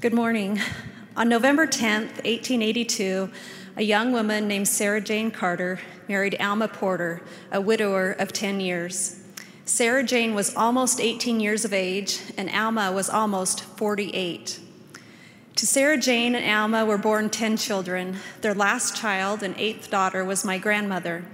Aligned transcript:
Good 0.00 0.14
morning. 0.14 0.58
On 1.16 1.28
November 1.28 1.66
10th, 1.66 2.24
1882, 2.24 3.28
a 3.76 3.82
young 3.82 4.12
woman 4.12 4.46
named 4.46 4.68
Sarah 4.68 5.00
Jane 5.00 5.30
Carter 5.30 5.80
married 6.08 6.36
Alma 6.38 6.68
Porter, 6.68 7.22
a 7.50 7.60
widower 7.60 8.12
of 8.12 8.32
10 8.32 8.60
years. 8.60 9.20
Sarah 9.64 10.04
Jane 10.04 10.34
was 10.34 10.54
almost 10.54 11.00
18 11.00 11.40
years 11.40 11.64
of 11.64 11.72
age, 11.72 12.20
and 12.36 12.50
Alma 12.50 12.92
was 12.92 13.10
almost 13.10 13.64
48. 13.64 14.60
To 15.56 15.66
Sarah 15.66 15.96
Jane 15.96 16.34
and 16.34 16.48
Alma 16.48 16.84
were 16.84 16.98
born 16.98 17.30
10 17.30 17.56
children. 17.56 18.18
Their 18.42 18.54
last 18.54 18.96
child 18.96 19.42
and 19.42 19.56
eighth 19.56 19.90
daughter 19.90 20.24
was 20.24 20.44
my 20.44 20.58
grandmother. 20.58 21.24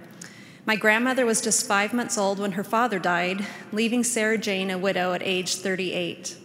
My 0.64 0.76
grandmother 0.76 1.26
was 1.26 1.40
just 1.40 1.66
five 1.66 1.92
months 1.92 2.16
old 2.16 2.38
when 2.38 2.52
her 2.52 2.64
father 2.64 2.98
died, 2.98 3.44
leaving 3.72 4.04
Sarah 4.04 4.38
Jane 4.38 4.70
a 4.70 4.78
widow 4.78 5.12
at 5.12 5.22
age 5.22 5.56
38. 5.56 6.36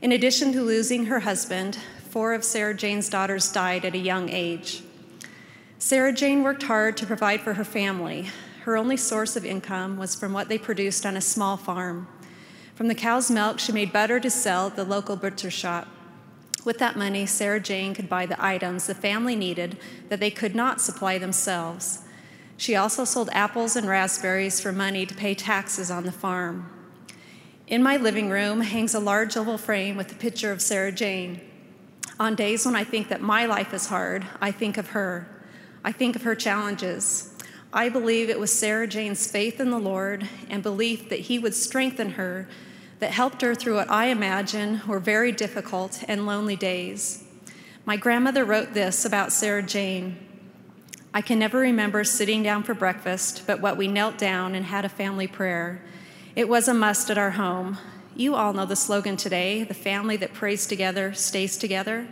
In 0.00 0.12
addition 0.12 0.52
to 0.52 0.62
losing 0.62 1.06
her 1.06 1.20
husband, 1.20 1.76
four 2.08 2.32
of 2.32 2.44
Sarah 2.44 2.74
Jane's 2.74 3.08
daughters 3.08 3.50
died 3.52 3.84
at 3.84 3.94
a 3.94 3.98
young 3.98 4.30
age. 4.30 4.82
Sarah 5.82 6.12
Jane 6.12 6.42
worked 6.42 6.64
hard 6.64 6.98
to 6.98 7.06
provide 7.06 7.40
for 7.40 7.54
her 7.54 7.64
family. 7.64 8.28
Her 8.64 8.76
only 8.76 8.98
source 8.98 9.34
of 9.34 9.46
income 9.46 9.96
was 9.96 10.14
from 10.14 10.34
what 10.34 10.50
they 10.50 10.58
produced 10.58 11.06
on 11.06 11.16
a 11.16 11.22
small 11.22 11.56
farm. 11.56 12.06
From 12.74 12.88
the 12.88 12.94
cow's 12.94 13.30
milk, 13.30 13.58
she 13.58 13.72
made 13.72 13.90
butter 13.90 14.20
to 14.20 14.28
sell 14.28 14.66
at 14.66 14.76
the 14.76 14.84
local 14.84 15.16
butcher 15.16 15.50
shop. 15.50 15.88
With 16.66 16.76
that 16.80 16.98
money, 16.98 17.24
Sarah 17.24 17.60
Jane 17.60 17.94
could 17.94 18.10
buy 18.10 18.26
the 18.26 18.42
items 18.44 18.86
the 18.86 18.94
family 18.94 19.34
needed 19.34 19.78
that 20.10 20.20
they 20.20 20.30
could 20.30 20.54
not 20.54 20.82
supply 20.82 21.16
themselves. 21.16 22.00
She 22.58 22.76
also 22.76 23.06
sold 23.06 23.30
apples 23.32 23.74
and 23.74 23.88
raspberries 23.88 24.60
for 24.60 24.72
money 24.72 25.06
to 25.06 25.14
pay 25.14 25.34
taxes 25.34 25.90
on 25.90 26.04
the 26.04 26.12
farm. 26.12 26.70
In 27.66 27.82
my 27.82 27.96
living 27.96 28.28
room 28.28 28.60
hangs 28.60 28.94
a 28.94 29.00
large 29.00 29.34
oval 29.34 29.56
frame 29.56 29.96
with 29.96 30.12
a 30.12 30.16
picture 30.16 30.52
of 30.52 30.60
Sarah 30.60 30.92
Jane. 30.92 31.40
On 32.18 32.34
days 32.34 32.66
when 32.66 32.76
I 32.76 32.84
think 32.84 33.08
that 33.08 33.22
my 33.22 33.46
life 33.46 33.72
is 33.72 33.86
hard, 33.86 34.26
I 34.42 34.50
think 34.50 34.76
of 34.76 34.88
her. 34.88 35.39
I 35.82 35.92
think 35.92 36.16
of 36.16 36.22
her 36.22 36.34
challenges. 36.34 37.34
I 37.72 37.88
believe 37.88 38.28
it 38.28 38.40
was 38.40 38.52
Sarah 38.52 38.86
Jane's 38.86 39.30
faith 39.30 39.60
in 39.60 39.70
the 39.70 39.78
Lord 39.78 40.28
and 40.48 40.62
belief 40.62 41.08
that 41.08 41.20
He 41.20 41.38
would 41.38 41.54
strengthen 41.54 42.10
her 42.10 42.48
that 42.98 43.12
helped 43.12 43.42
her 43.42 43.54
through 43.54 43.76
what 43.76 43.90
I 43.90 44.06
imagine 44.06 44.82
were 44.86 45.00
very 45.00 45.32
difficult 45.32 46.04
and 46.06 46.26
lonely 46.26 46.56
days. 46.56 47.24
My 47.86 47.96
grandmother 47.96 48.44
wrote 48.44 48.74
this 48.74 49.04
about 49.04 49.32
Sarah 49.32 49.62
Jane. 49.62 50.18
I 51.14 51.22
can 51.22 51.38
never 51.38 51.58
remember 51.58 52.04
sitting 52.04 52.42
down 52.42 52.62
for 52.62 52.74
breakfast, 52.74 53.44
but 53.46 53.60
what 53.60 53.76
we 53.76 53.88
knelt 53.88 54.18
down 54.18 54.54
and 54.54 54.66
had 54.66 54.84
a 54.84 54.88
family 54.88 55.26
prayer. 55.26 55.82
It 56.36 56.48
was 56.48 56.68
a 56.68 56.74
must 56.74 57.10
at 57.10 57.18
our 57.18 57.32
home. 57.32 57.78
You 58.14 58.34
all 58.34 58.52
know 58.52 58.66
the 58.66 58.76
slogan 58.76 59.16
today 59.16 59.64
the 59.64 59.74
family 59.74 60.16
that 60.18 60.34
prays 60.34 60.66
together 60.66 61.14
stays 61.14 61.56
together. 61.56 62.06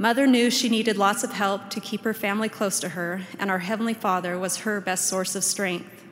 Mother 0.00 0.28
knew 0.28 0.48
she 0.48 0.68
needed 0.68 0.96
lots 0.96 1.24
of 1.24 1.32
help 1.32 1.70
to 1.70 1.80
keep 1.80 2.02
her 2.02 2.14
family 2.14 2.48
close 2.48 2.78
to 2.78 2.90
her, 2.90 3.22
and 3.36 3.50
our 3.50 3.58
Heavenly 3.58 3.94
Father 3.94 4.38
was 4.38 4.58
her 4.58 4.80
best 4.80 5.06
source 5.06 5.34
of 5.34 5.42
strength. 5.42 6.04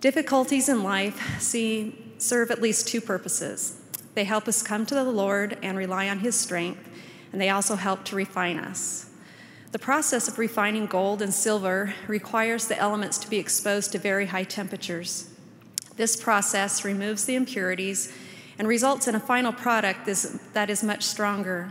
Difficulties 0.00 0.68
in 0.68 0.82
life 0.82 1.40
see, 1.40 2.14
serve 2.18 2.50
at 2.50 2.60
least 2.60 2.88
two 2.88 3.00
purposes. 3.00 3.80
They 4.14 4.24
help 4.24 4.48
us 4.48 4.60
come 4.60 4.84
to 4.86 4.94
the 4.96 5.04
Lord 5.04 5.56
and 5.62 5.78
rely 5.78 6.08
on 6.08 6.18
His 6.18 6.34
strength, 6.34 6.88
and 7.32 7.40
they 7.40 7.48
also 7.48 7.76
help 7.76 8.04
to 8.06 8.16
refine 8.16 8.58
us. 8.58 9.08
The 9.70 9.78
process 9.78 10.26
of 10.26 10.36
refining 10.36 10.86
gold 10.86 11.22
and 11.22 11.32
silver 11.32 11.94
requires 12.08 12.66
the 12.66 12.78
elements 12.78 13.18
to 13.18 13.30
be 13.30 13.38
exposed 13.38 13.92
to 13.92 13.98
very 13.98 14.26
high 14.26 14.44
temperatures. 14.44 15.30
This 15.96 16.16
process 16.16 16.84
removes 16.84 17.24
the 17.24 17.36
impurities 17.36 18.12
and 18.58 18.66
results 18.66 19.06
in 19.06 19.14
a 19.14 19.20
final 19.20 19.52
product 19.52 20.06
that 20.54 20.70
is 20.70 20.82
much 20.82 21.04
stronger. 21.04 21.70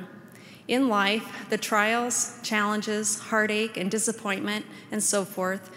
In 0.68 0.90
life, 0.90 1.46
the 1.50 1.58
trials, 1.58 2.38
challenges, 2.44 3.20
heartache, 3.20 3.78
and 3.78 3.90
disappointment, 3.90 4.66
and 4.92 5.02
so 5.02 5.24
forth, 5.24 5.72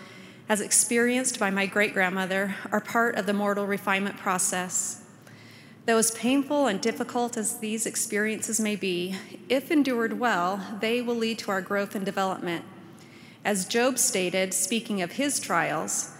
as 0.48 0.60
experienced 0.60 1.38
by 1.38 1.50
my 1.50 1.66
great 1.66 1.94
grandmother, 1.94 2.56
are 2.72 2.80
part 2.80 3.14
of 3.14 3.26
the 3.26 3.32
mortal 3.32 3.66
refinement 3.66 4.16
process. 4.16 5.04
Though 5.86 5.98
as 5.98 6.10
painful 6.10 6.66
and 6.66 6.80
difficult 6.80 7.36
as 7.36 7.58
these 7.58 7.86
experiences 7.86 8.58
may 8.58 8.74
be, 8.74 9.14
if 9.48 9.70
endured 9.70 10.18
well, 10.18 10.78
they 10.80 11.00
will 11.00 11.14
lead 11.14 11.38
to 11.40 11.52
our 11.52 11.60
growth 11.60 11.94
and 11.94 12.04
development. 12.04 12.64
As 13.44 13.64
Job 13.64 13.96
stated, 13.96 14.52
speaking 14.52 15.00
of 15.00 15.12
his 15.12 15.38
trials, 15.38 16.12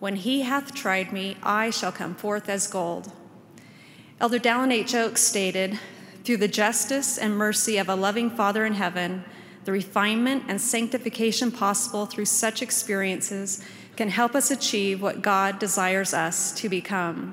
when 0.00 0.16
he 0.16 0.42
hath 0.42 0.74
tried 0.74 1.12
me, 1.12 1.36
I 1.42 1.70
shall 1.70 1.92
come 1.92 2.14
forth 2.14 2.48
as 2.48 2.66
gold. 2.66 3.12
Elder 4.20 4.38
Dallin 4.38 4.72
H. 4.72 4.94
Oaks 4.94 5.22
stated, 5.22 5.78
through 6.28 6.36
the 6.36 6.46
justice 6.46 7.16
and 7.16 7.34
mercy 7.34 7.78
of 7.78 7.88
a 7.88 7.94
loving 7.94 8.28
Father 8.28 8.66
in 8.66 8.74
heaven, 8.74 9.24
the 9.64 9.72
refinement 9.72 10.44
and 10.46 10.60
sanctification 10.60 11.50
possible 11.50 12.04
through 12.04 12.26
such 12.26 12.60
experiences 12.60 13.64
can 13.96 14.10
help 14.10 14.34
us 14.34 14.50
achieve 14.50 15.00
what 15.00 15.22
God 15.22 15.58
desires 15.58 16.12
us 16.12 16.52
to 16.60 16.68
become. 16.68 17.32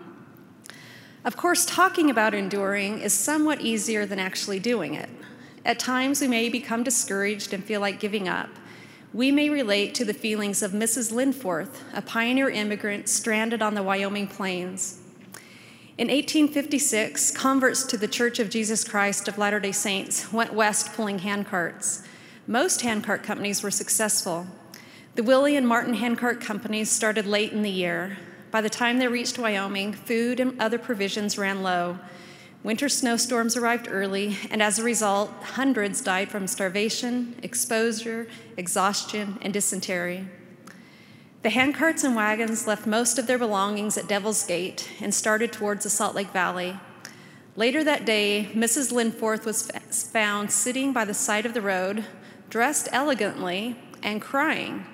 Of 1.25 1.35
course, 1.35 1.65
talking 1.65 2.09
about 2.09 2.33
enduring 2.33 3.01
is 3.01 3.13
somewhat 3.13 3.59
easier 3.59 4.05
than 4.05 4.17
actually 4.17 4.61
doing 4.61 4.93
it. 4.93 5.09
At 5.65 5.77
times, 5.77 6.21
we 6.21 6.29
may 6.29 6.47
become 6.47 6.81
discouraged 6.81 7.51
and 7.51 7.61
feel 7.61 7.81
like 7.81 7.99
giving 7.99 8.29
up. 8.29 8.49
We 9.13 9.29
may 9.29 9.49
relate 9.49 9.93
to 9.95 10.05
the 10.05 10.13
feelings 10.13 10.63
of 10.63 10.71
Mrs. 10.71 11.11
Linforth, 11.11 11.81
a 11.93 12.01
pioneer 12.01 12.49
immigrant 12.49 13.09
stranded 13.09 13.61
on 13.61 13.73
the 13.73 13.83
Wyoming 13.83 14.27
plains. 14.27 15.01
In 15.97 16.09
1856, 16.09 17.31
converts 17.31 17.83
to 17.85 17.95
the 17.97 18.09
Church 18.09 18.39
of 18.39 18.49
Jesus 18.49 18.83
Christ 18.83 19.29
of 19.29 19.37
Latter 19.37 19.61
day 19.61 19.71
Saints 19.71 20.33
went 20.33 20.53
west 20.53 20.91
pulling 20.91 21.19
handcarts. 21.19 22.05
Most 22.47 22.81
handcart 22.81 23.23
companies 23.23 23.63
were 23.63 23.71
successful. 23.71 24.45
The 25.15 25.23
Willie 25.23 25.55
and 25.55 25.65
Martin 25.65 25.93
handcart 25.93 26.41
companies 26.41 26.91
started 26.91 27.25
late 27.25 27.53
in 27.53 27.61
the 27.61 27.69
year. 27.69 28.17
By 28.51 28.59
the 28.59 28.69
time 28.69 28.99
they 28.99 29.07
reached 29.07 29.39
Wyoming, 29.39 29.93
food 29.93 30.41
and 30.41 30.59
other 30.59 30.77
provisions 30.77 31.37
ran 31.37 31.63
low. 31.63 31.97
Winter 32.61 32.89
snowstorms 32.89 33.55
arrived 33.55 33.87
early, 33.89 34.35
and 34.51 34.61
as 34.61 34.77
a 34.77 34.83
result, 34.83 35.31
hundreds 35.43 36.01
died 36.01 36.29
from 36.29 36.45
starvation, 36.47 37.35
exposure, 37.41 38.27
exhaustion, 38.57 39.37
and 39.41 39.53
dysentery. 39.53 40.27
The 41.45 41.51
handcarts 41.51 42.03
and 42.03 42.15
wagons 42.15 42.65
left 42.65 42.87
most 42.87 43.19
of 43.19 43.27
their 43.27 43.37
belongings 43.37 43.99
at 43.99 44.07
Devil's 44.07 44.43
Gate 44.43 44.89
and 44.99 45.13
started 45.13 45.53
towards 45.53 45.83
the 45.83 45.91
Salt 45.91 46.15
Lake 46.15 46.31
Valley. 46.31 46.79
Later 47.55 47.83
that 47.83 48.03
day, 48.03 48.49
Mrs. 48.53 48.91
Linforth 48.91 49.45
was 49.45 49.69
found 50.11 50.51
sitting 50.51 50.91
by 50.91 51.05
the 51.05 51.13
side 51.13 51.45
of 51.45 51.53
the 51.53 51.61
road, 51.61 52.03
dressed 52.49 52.89
elegantly 52.91 53.77
and 54.01 54.23
crying. 54.23 54.87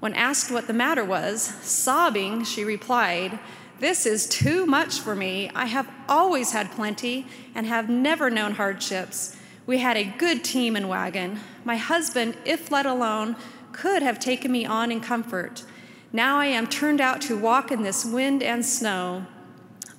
When 0.00 0.14
asked 0.14 0.50
what 0.50 0.66
the 0.66 0.72
matter 0.72 1.04
was, 1.04 1.42
sobbing, 1.42 2.42
she 2.44 2.64
replied, 2.64 3.38
This 3.78 4.06
is 4.06 4.26
too 4.26 4.64
much 4.64 4.98
for 4.98 5.14
me. 5.14 5.50
I 5.54 5.66
have 5.66 5.90
always 6.08 6.52
had 6.52 6.72
plenty 6.72 7.26
and 7.54 7.66
have 7.66 7.90
never 7.90 8.30
known 8.30 8.52
hardships. 8.52 9.36
We 9.66 9.80
had 9.80 9.98
a 9.98 10.14
good 10.16 10.42
team 10.42 10.74
and 10.74 10.88
wagon. 10.88 11.40
My 11.66 11.76
husband, 11.76 12.38
if 12.46 12.70
let 12.70 12.86
alone, 12.86 13.36
could 13.72 14.02
have 14.02 14.18
taken 14.18 14.50
me 14.50 14.64
on 14.64 14.90
in 14.90 15.02
comfort. 15.02 15.64
Now 16.12 16.38
I 16.38 16.46
am 16.46 16.66
turned 16.66 17.00
out 17.00 17.22
to 17.22 17.38
walk 17.38 17.72
in 17.72 17.82
this 17.82 18.04
wind 18.04 18.42
and 18.42 18.64
snow. 18.66 19.26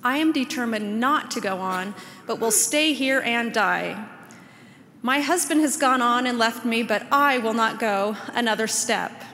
I 0.02 0.18
am 0.18 0.32
determined 0.32 1.00
not 1.00 1.30
to 1.32 1.40
go 1.40 1.58
on, 1.58 1.94
but 2.26 2.38
will 2.38 2.52
stay 2.52 2.92
here 2.92 3.20
and 3.20 3.52
die. 3.52 4.06
My 5.02 5.20
husband 5.20 5.60
has 5.62 5.76
gone 5.76 6.00
on 6.00 6.26
and 6.26 6.38
left 6.38 6.64
me, 6.64 6.82
but 6.82 7.06
I 7.10 7.38
will 7.38 7.52
not 7.52 7.80
go 7.80 8.16
another 8.28 8.66
step. 8.66 9.24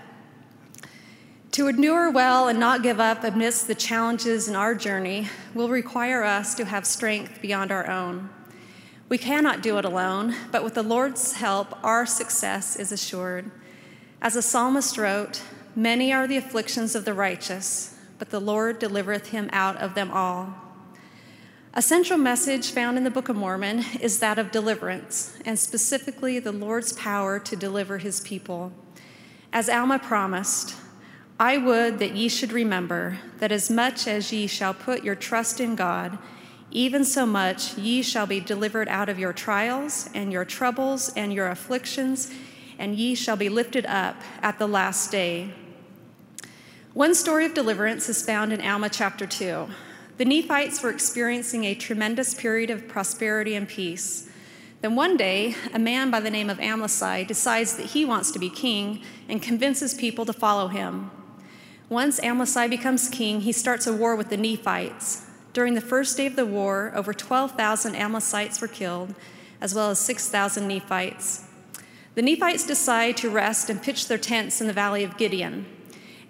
To 1.53 1.69
endure 1.69 2.11
well 2.11 2.49
and 2.49 2.59
not 2.59 2.83
give 2.83 2.99
up 2.99 3.25
amidst 3.25 3.67
the 3.67 3.75
challenges 3.75 4.49
in 4.49 4.57
our 4.57 4.75
journey 4.75 5.29
will 5.53 5.69
require 5.69 6.23
us 6.23 6.55
to 6.55 6.65
have 6.65 6.87
strength 6.87 7.43
beyond 7.43 7.71
our 7.71 7.89
own. 7.91 8.31
We 9.09 9.19
cannot 9.19 9.61
do 9.61 9.77
it 9.77 9.85
alone, 9.85 10.35
but 10.53 10.65
with 10.65 10.75
the 10.75 10.83
Lord's 10.83 11.33
help, 11.33 11.77
our 11.85 12.07
success 12.07 12.77
is 12.77 12.93
assured. 12.93 13.51
As 14.23 14.35
the 14.35 14.43
psalmist 14.43 14.97
wrote, 14.97 15.43
Many 15.77 16.13
are 16.13 16.27
the 16.27 16.37
afflictions 16.37 16.97
of 16.97 17.05
the 17.05 17.15
righteous, 17.15 17.95
but 18.19 18.31
the 18.31 18.41
Lord 18.41 18.81
delivereth 18.81 19.29
him 19.29 19.49
out 19.53 19.77
of 19.77 19.95
them 19.95 20.11
all. 20.11 20.55
A 21.73 21.81
central 21.81 22.19
message 22.19 22.73
found 22.73 22.99
in 22.99 23.05
the 23.05 23.11
Book 23.11 23.29
of 23.29 23.37
Mormon 23.37 23.85
is 24.01 24.19
that 24.19 24.41
of 24.41 24.51
deliverance, 24.51 25.39
and 25.45 25.57
specifically 25.57 26.41
the 26.41 26.51
Lord's 26.51 26.93
power 26.95 27.39
to 27.39 27.55
deliver 27.55 27.99
his 27.99 28.21
people. 28.21 28.73
As 29.53 29.69
Alma 29.69 30.01
promised, 30.01 30.75
I 31.39 31.57
would 31.57 32.01
that 32.01 32.17
ye 32.17 32.29
should 32.29 32.51
remember 32.51 33.19
that 33.39 33.53
as 33.53 33.71
much 33.71 34.09
as 34.09 34.33
ye 34.33 34.49
shall 34.49 34.75
put 34.75 35.05
your 35.05 35.15
trust 35.15 35.61
in 35.61 35.77
God, 35.77 36.19
even 36.73 37.05
so 37.05 37.25
much 37.25 37.79
ye 37.79 38.03
shall 38.03 38.27
be 38.27 38.41
delivered 38.41 38.89
out 38.89 39.09
of 39.09 39.21
your 39.21 39.33
trials 39.33 40.11
and 40.13 40.33
your 40.33 40.45
troubles 40.45 41.13
and 41.15 41.33
your 41.33 41.49
afflictions, 41.49 42.33
and 42.79 42.97
ye 42.97 43.15
shall 43.15 43.37
be 43.37 43.49
lifted 43.49 43.87
up 43.87 44.17
at 44.43 44.59
the 44.59 44.67
last 44.67 45.13
day. 45.13 45.55
One 46.95 47.15
story 47.15 47.47
of 47.47 47.55
deliverance 47.55 48.09
is 48.09 48.21
found 48.21 48.53
in 48.53 48.61
Alma 48.61 48.89
chapter 48.89 49.25
2. 49.25 49.69
The 50.17 50.25
Nephites 50.25 50.83
were 50.83 50.91
experiencing 50.91 51.63
a 51.63 51.77
tremendous 51.77 52.35
period 52.35 52.69
of 52.69 52.89
prosperity 52.89 53.55
and 53.55 53.69
peace. 53.69 54.29
Then 54.81 54.97
one 54.97 55.17
day, 55.17 55.55
a 55.73 55.79
man 55.79 56.11
by 56.11 56.19
the 56.19 56.33
name 56.33 56.51
of 56.51 56.59
Amlici 56.59 57.25
decides 57.29 57.77
that 57.77 57.87
he 57.87 58.05
wants 58.05 58.33
to 58.33 58.41
be 58.41 58.51
king 58.51 59.05
and 59.29 59.41
convinces 59.41 59.95
people 59.95 60.27
to 60.27 60.33
follow 60.33 60.67
him. 60.67 61.13
Once 61.89 62.19
Amlici 62.19 62.69
becomes 62.69 63.09
king, 63.09 63.43
he 63.43 63.53
starts 63.53 63.87
a 63.87 63.93
war 63.93 64.17
with 64.17 64.29
the 64.29 64.37
Nephites. 64.37 65.27
During 65.53 65.75
the 65.75 65.81
first 65.81 66.17
day 66.17 66.27
of 66.27 66.35
the 66.35 66.45
war, 66.45 66.91
over 66.97 67.15
12,000 67.15 67.95
Amlicites 67.95 68.61
were 68.61 68.67
killed, 68.67 69.15
as 69.61 69.77
well 69.77 69.91
as 69.91 70.01
6,000 70.01 70.67
Nephites. 70.67 71.45
The 72.17 72.23
Nephites 72.23 72.67
decide 72.67 73.17
to 73.19 73.31
rest 73.31 73.71
and 73.71 73.81
pitch 73.81 74.09
their 74.09 74.19
tents 74.19 74.61
in 74.61 74.67
the 74.67 74.73
valley 74.73 75.05
of 75.05 75.17
Gideon. 75.17 75.67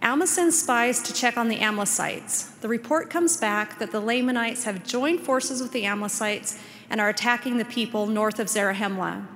Alma 0.03 0.27
sends 0.27 0.59
spies 0.59 1.03
to 1.03 1.13
check 1.13 1.37
on 1.37 1.49
the 1.49 1.59
Amlicites. 1.59 2.59
The 2.61 2.69
report 2.69 3.11
comes 3.11 3.37
back 3.37 3.79
that 3.79 3.91
the 3.91 4.01
Lamanites 4.01 4.65
have 4.65 4.87
joined 4.87 5.21
forces 5.21 5.61
with 5.61 5.73
the 5.73 5.85
Amlicites 5.85 6.59
and 6.89 7.01
are 7.01 7.11
attacking 7.11 7.59
the 7.59 7.67
people 7.67 8.07
north 8.07 8.39
of 8.39 8.47
Zarahemla. 8.47 9.27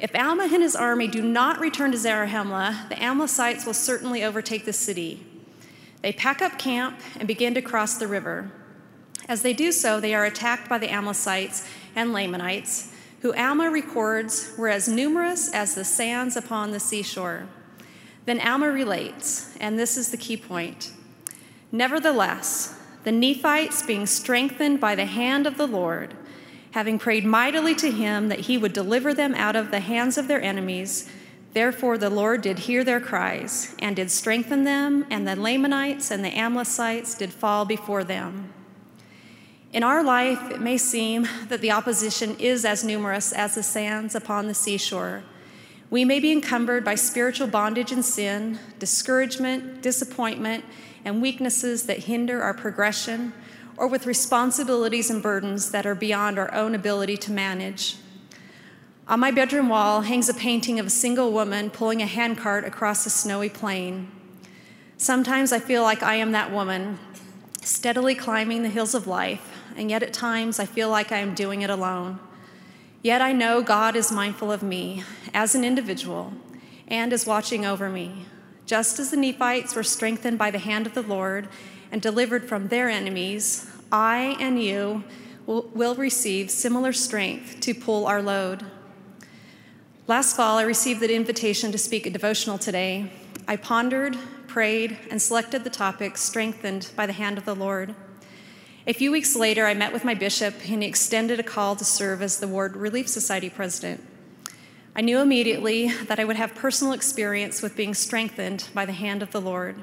If 0.00 0.12
Alma 0.16 0.48
and 0.52 0.62
his 0.62 0.74
army 0.74 1.06
do 1.06 1.22
not 1.22 1.60
return 1.60 1.92
to 1.92 1.96
Zarahemla, 1.96 2.88
the 2.88 2.96
Amlicites 2.96 3.64
will 3.64 3.74
certainly 3.74 4.24
overtake 4.24 4.64
the 4.64 4.72
city. 4.72 5.24
They 6.02 6.12
pack 6.12 6.42
up 6.42 6.58
camp 6.58 7.00
and 7.16 7.28
begin 7.28 7.54
to 7.54 7.62
cross 7.62 7.96
the 7.96 8.08
river. 8.08 8.50
As 9.28 9.42
they 9.42 9.52
do 9.52 9.70
so, 9.70 10.00
they 10.00 10.14
are 10.14 10.24
attacked 10.24 10.68
by 10.68 10.78
the 10.78 10.88
Amlicites 10.88 11.66
and 11.94 12.12
Lamanites, 12.12 12.92
who 13.20 13.32
Alma 13.34 13.70
records 13.70 14.52
were 14.58 14.68
as 14.68 14.88
numerous 14.88 15.54
as 15.54 15.76
the 15.76 15.84
sands 15.84 16.36
upon 16.36 16.72
the 16.72 16.80
seashore. 16.80 17.46
Then 18.24 18.40
Alma 18.40 18.70
relates, 18.70 19.56
and 19.60 19.78
this 19.78 19.96
is 19.96 20.10
the 20.10 20.16
key 20.16 20.36
point 20.36 20.92
Nevertheless, 21.72 22.78
the 23.02 23.12
Nephites, 23.12 23.82
being 23.82 24.06
strengthened 24.06 24.80
by 24.80 24.94
the 24.94 25.06
hand 25.06 25.46
of 25.46 25.56
the 25.56 25.66
Lord, 25.66 26.14
having 26.70 26.98
prayed 26.98 27.24
mightily 27.24 27.74
to 27.74 27.90
him 27.90 28.28
that 28.28 28.40
he 28.40 28.56
would 28.56 28.72
deliver 28.72 29.12
them 29.12 29.34
out 29.34 29.56
of 29.56 29.70
the 29.70 29.80
hands 29.80 30.16
of 30.16 30.28
their 30.28 30.40
enemies, 30.40 31.08
Therefore, 31.54 31.96
the 31.96 32.10
Lord 32.10 32.42
did 32.42 32.58
hear 32.60 32.82
their 32.82 33.00
cries 33.00 33.76
and 33.78 33.94
did 33.94 34.10
strengthen 34.10 34.64
them, 34.64 35.06
and 35.08 35.26
the 35.26 35.36
Lamanites 35.36 36.10
and 36.10 36.24
the 36.24 36.32
Amlicites 36.32 37.16
did 37.16 37.32
fall 37.32 37.64
before 37.64 38.02
them. 38.02 38.52
In 39.72 39.84
our 39.84 40.02
life, 40.02 40.50
it 40.50 40.60
may 40.60 40.76
seem 40.76 41.28
that 41.48 41.60
the 41.60 41.70
opposition 41.70 42.36
is 42.40 42.64
as 42.64 42.82
numerous 42.82 43.32
as 43.32 43.54
the 43.54 43.62
sands 43.62 44.16
upon 44.16 44.48
the 44.48 44.54
seashore. 44.54 45.22
We 45.94 46.04
may 46.04 46.18
be 46.18 46.32
encumbered 46.32 46.84
by 46.84 46.96
spiritual 46.96 47.46
bondage 47.46 47.92
and 47.92 48.04
sin, 48.04 48.58
discouragement, 48.80 49.80
disappointment, 49.80 50.64
and 51.04 51.22
weaknesses 51.22 51.84
that 51.84 52.00
hinder 52.00 52.42
our 52.42 52.52
progression, 52.52 53.32
or 53.76 53.86
with 53.86 54.04
responsibilities 54.04 55.08
and 55.08 55.22
burdens 55.22 55.70
that 55.70 55.86
are 55.86 55.94
beyond 55.94 56.36
our 56.36 56.52
own 56.52 56.74
ability 56.74 57.16
to 57.18 57.30
manage. 57.30 57.94
On 59.06 59.20
my 59.20 59.30
bedroom 59.30 59.68
wall 59.68 60.00
hangs 60.00 60.28
a 60.28 60.34
painting 60.34 60.80
of 60.80 60.86
a 60.86 60.90
single 60.90 61.30
woman 61.30 61.70
pulling 61.70 62.02
a 62.02 62.06
handcart 62.06 62.64
across 62.64 63.06
a 63.06 63.10
snowy 63.10 63.48
plain. 63.48 64.10
Sometimes 64.96 65.52
I 65.52 65.60
feel 65.60 65.84
like 65.84 66.02
I 66.02 66.16
am 66.16 66.32
that 66.32 66.50
woman, 66.50 66.98
steadily 67.62 68.16
climbing 68.16 68.64
the 68.64 68.68
hills 68.68 68.96
of 68.96 69.06
life, 69.06 69.48
and 69.76 69.90
yet 69.90 70.02
at 70.02 70.12
times 70.12 70.58
I 70.58 70.66
feel 70.66 70.90
like 70.90 71.12
I 71.12 71.18
am 71.18 71.36
doing 71.36 71.62
it 71.62 71.70
alone. 71.70 72.18
Yet 73.04 73.20
I 73.20 73.32
know 73.32 73.60
God 73.60 73.96
is 73.96 74.10
mindful 74.10 74.50
of 74.50 74.62
me 74.62 75.04
as 75.34 75.54
an 75.54 75.62
individual 75.62 76.32
and 76.88 77.12
is 77.12 77.26
watching 77.26 77.66
over 77.66 77.90
me. 77.90 78.24
Just 78.64 78.98
as 78.98 79.10
the 79.10 79.18
Nephites 79.18 79.76
were 79.76 79.82
strengthened 79.82 80.38
by 80.38 80.50
the 80.50 80.58
hand 80.58 80.86
of 80.86 80.94
the 80.94 81.02
Lord 81.02 81.48
and 81.92 82.00
delivered 82.00 82.48
from 82.48 82.68
their 82.68 82.88
enemies, 82.88 83.70
I 83.92 84.38
and 84.40 84.58
you 84.62 85.04
will, 85.44 85.70
will 85.74 85.94
receive 85.94 86.50
similar 86.50 86.94
strength 86.94 87.60
to 87.60 87.74
pull 87.74 88.06
our 88.06 88.22
load. 88.22 88.64
Last 90.06 90.34
fall, 90.34 90.56
I 90.56 90.62
received 90.62 91.00
the 91.00 91.14
invitation 91.14 91.72
to 91.72 91.78
speak 91.78 92.06
a 92.06 92.10
devotional 92.10 92.56
today. 92.56 93.12
I 93.46 93.56
pondered, 93.56 94.16
prayed, 94.46 94.96
and 95.10 95.20
selected 95.20 95.62
the 95.62 95.68
topic 95.68 96.16
Strengthened 96.16 96.90
by 96.96 97.04
the 97.04 97.12
Hand 97.12 97.36
of 97.36 97.44
the 97.44 97.54
Lord. 97.54 97.94
A 98.86 98.92
few 98.92 99.10
weeks 99.10 99.34
later, 99.34 99.64
I 99.64 99.72
met 99.72 99.94
with 99.94 100.04
my 100.04 100.12
bishop, 100.12 100.56
and 100.68 100.82
he 100.82 100.88
extended 100.88 101.40
a 101.40 101.42
call 101.42 101.74
to 101.74 101.86
serve 101.86 102.20
as 102.20 102.38
the 102.38 102.46
Ward 102.46 102.76
Relief 102.76 103.08
Society 103.08 103.48
president. 103.48 104.06
I 104.94 105.00
knew 105.00 105.20
immediately 105.20 105.88
that 105.88 106.20
I 106.20 106.24
would 106.24 106.36
have 106.36 106.54
personal 106.54 106.92
experience 106.92 107.62
with 107.62 107.76
being 107.76 107.94
strengthened 107.94 108.68
by 108.74 108.84
the 108.84 108.92
hand 108.92 109.22
of 109.22 109.30
the 109.30 109.40
Lord. 109.40 109.82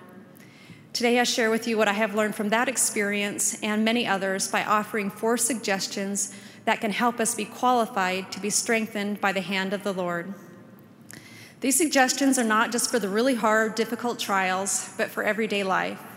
Today, 0.93 1.19
I 1.19 1.23
share 1.23 1.49
with 1.49 1.67
you 1.67 1.79
what 1.79 1.87
I 1.87 1.93
have 1.93 2.13
learned 2.13 2.35
from 2.35 2.49
that 2.49 2.69
experience 2.69 3.59
and 3.63 3.83
many 3.83 4.05
others 4.05 4.47
by 4.47 4.63
offering 4.63 5.09
four 5.09 5.35
suggestions 5.35 6.31
that 6.65 6.79
can 6.79 6.91
help 6.91 7.19
us 7.19 7.33
be 7.33 7.45
qualified 7.45 8.31
to 8.31 8.39
be 8.39 8.51
strengthened 8.51 9.19
by 9.19 9.31
the 9.31 9.41
hand 9.41 9.73
of 9.73 9.81
the 9.81 9.95
Lord. 9.95 10.31
These 11.61 11.75
suggestions 11.75 12.37
are 12.37 12.43
not 12.43 12.71
just 12.71 12.91
for 12.91 12.99
the 12.99 13.09
really 13.09 13.33
hard, 13.33 13.73
difficult 13.73 14.19
trials, 14.19 14.93
but 14.95 15.09
for 15.09 15.23
everyday 15.23 15.63
life. 15.63 16.10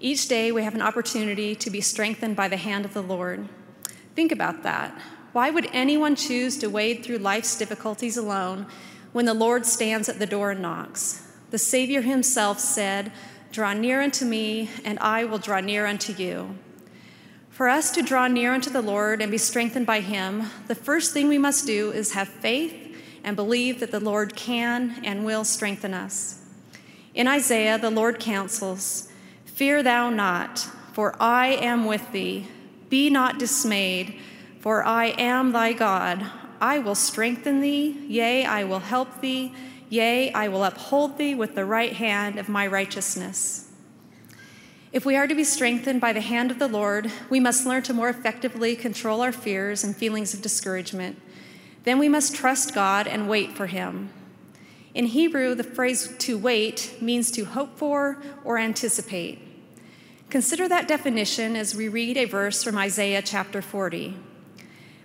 Each 0.00 0.28
day, 0.28 0.52
we 0.52 0.62
have 0.62 0.76
an 0.76 0.82
opportunity 0.82 1.56
to 1.56 1.70
be 1.70 1.80
strengthened 1.80 2.36
by 2.36 2.46
the 2.46 2.56
hand 2.56 2.84
of 2.84 2.94
the 2.94 3.02
Lord. 3.02 3.48
Think 4.14 4.30
about 4.30 4.62
that. 4.62 4.96
Why 5.32 5.50
would 5.50 5.68
anyone 5.72 6.14
choose 6.14 6.56
to 6.58 6.70
wade 6.70 7.04
through 7.04 7.18
life's 7.18 7.58
difficulties 7.58 8.16
alone 8.16 8.66
when 9.12 9.24
the 9.24 9.34
Lord 9.34 9.66
stands 9.66 10.08
at 10.08 10.20
the 10.20 10.26
door 10.26 10.52
and 10.52 10.62
knocks? 10.62 11.26
The 11.50 11.58
Savior 11.58 12.02
himself 12.02 12.60
said, 12.60 13.10
Draw 13.50 13.72
near 13.74 14.00
unto 14.00 14.24
me, 14.24 14.70
and 14.84 15.00
I 15.00 15.24
will 15.24 15.38
draw 15.38 15.60
near 15.60 15.84
unto 15.84 16.12
you. 16.12 16.56
For 17.50 17.68
us 17.68 17.90
to 17.92 18.02
draw 18.02 18.28
near 18.28 18.54
unto 18.54 18.70
the 18.70 18.82
Lord 18.82 19.20
and 19.20 19.32
be 19.32 19.38
strengthened 19.38 19.86
by 19.86 20.00
him, 20.00 20.44
the 20.68 20.76
first 20.76 21.12
thing 21.12 21.26
we 21.26 21.38
must 21.38 21.66
do 21.66 21.90
is 21.90 22.12
have 22.12 22.28
faith 22.28 22.96
and 23.24 23.34
believe 23.34 23.80
that 23.80 23.90
the 23.90 23.98
Lord 23.98 24.36
can 24.36 25.00
and 25.02 25.24
will 25.24 25.44
strengthen 25.44 25.92
us. 25.92 26.40
In 27.14 27.26
Isaiah, 27.26 27.78
the 27.78 27.90
Lord 27.90 28.20
counsels 28.20 29.07
Fear 29.58 29.82
thou 29.82 30.08
not, 30.08 30.68
for 30.92 31.16
I 31.18 31.48
am 31.48 31.84
with 31.84 32.12
thee. 32.12 32.46
Be 32.90 33.10
not 33.10 33.40
dismayed, 33.40 34.14
for 34.60 34.84
I 34.84 35.06
am 35.06 35.50
thy 35.50 35.72
God. 35.72 36.24
I 36.60 36.78
will 36.78 36.94
strengthen 36.94 37.60
thee, 37.60 37.98
yea, 38.06 38.44
I 38.44 38.62
will 38.62 38.78
help 38.78 39.20
thee, 39.20 39.52
yea, 39.88 40.32
I 40.32 40.46
will 40.46 40.62
uphold 40.62 41.18
thee 41.18 41.34
with 41.34 41.56
the 41.56 41.64
right 41.64 41.92
hand 41.94 42.38
of 42.38 42.48
my 42.48 42.68
righteousness. 42.68 43.68
If 44.92 45.04
we 45.04 45.16
are 45.16 45.26
to 45.26 45.34
be 45.34 45.42
strengthened 45.42 46.00
by 46.00 46.12
the 46.12 46.20
hand 46.20 46.52
of 46.52 46.60
the 46.60 46.68
Lord, 46.68 47.10
we 47.28 47.40
must 47.40 47.66
learn 47.66 47.82
to 47.82 47.92
more 47.92 48.10
effectively 48.10 48.76
control 48.76 49.22
our 49.22 49.32
fears 49.32 49.82
and 49.82 49.96
feelings 49.96 50.34
of 50.34 50.40
discouragement. 50.40 51.20
Then 51.82 51.98
we 51.98 52.08
must 52.08 52.36
trust 52.36 52.76
God 52.76 53.08
and 53.08 53.28
wait 53.28 53.56
for 53.56 53.66
Him. 53.66 54.10
In 54.94 55.06
Hebrew, 55.06 55.56
the 55.56 55.64
phrase 55.64 56.14
to 56.16 56.38
wait 56.38 56.96
means 57.00 57.32
to 57.32 57.42
hope 57.42 57.76
for 57.76 58.22
or 58.44 58.56
anticipate. 58.56 59.46
Consider 60.30 60.68
that 60.68 60.86
definition 60.86 61.56
as 61.56 61.74
we 61.74 61.88
read 61.88 62.18
a 62.18 62.26
verse 62.26 62.62
from 62.62 62.76
Isaiah 62.76 63.22
chapter 63.22 63.62
40. 63.62 64.14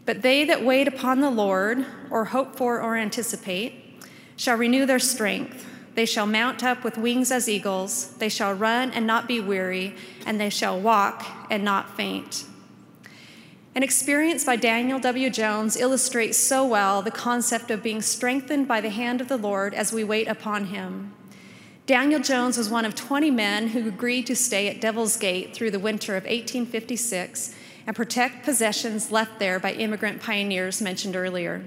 But 0.06 0.22
they 0.22 0.44
that 0.44 0.65
wait 0.65 0.86
upon 0.86 1.22
the 1.22 1.30
Lord, 1.30 1.86
or 2.10 2.25
hope 2.25 2.58
for 2.58 2.82
or 2.82 2.98
anticipate, 2.98 4.03
shall 4.36 4.58
renew 4.58 4.86
their 4.86 5.00
strength. 5.00 5.65
They 5.96 6.06
shall 6.06 6.25
mount 6.25 6.62
up 6.62 6.84
with 6.84 6.98
wings 6.98 7.32
as 7.32 7.48
eagles. 7.48 8.10
They 8.15 8.27
shall 8.27 8.53
run 8.53 8.92
and 8.92 9.08
not 9.08 9.25
be 9.25 9.39
weary, 9.39 9.96
and 10.25 10.42
they 10.42 10.50
shall 10.50 10.77
walk 10.77 11.25
and 11.50 11.63
not 11.63 11.96
faint. 11.96 12.44
An 13.75 13.82
experience 13.82 14.44
by 14.44 14.58
Daniel 14.58 15.00
W. 15.00 15.30
Jones 15.30 15.77
illustrates 15.77 16.38
so 16.38 16.65
well 16.65 17.01
the 17.01 17.12
concept 17.12 17.72
of 17.72 17.82
being 17.82 18.01
strengthened 18.01 18.68
by 18.68 18.82
the 18.82 18.89
hand 18.89 19.22
of 19.22 19.30
the 19.30 19.38
Lord 19.38 19.74
as 19.74 19.94
we 19.94 20.03
wait 20.03 20.27
upon 20.27 20.65
him. 20.65 21.13
Daniel 21.85 22.21
Jones 22.21 22.57
was 22.57 22.69
one 22.69 22.85
of 22.85 22.95
20 22.95 23.29
men 23.29 23.67
who 23.67 23.85
agreed 23.89 24.25
to 24.27 24.37
stay 24.37 24.69
at 24.69 24.79
Devil's 24.79 25.17
Gate 25.17 25.53
through 25.53 25.71
the 25.71 25.79
winter 25.79 26.15
of 26.15 26.23
1856 26.23 27.53
and 27.85 27.93
protect 27.93 28.45
possessions 28.45 29.11
left 29.11 29.37
there 29.37 29.59
by 29.59 29.73
immigrant 29.73 30.21
pioneers 30.21 30.81
mentioned 30.81 31.17
earlier. 31.17 31.61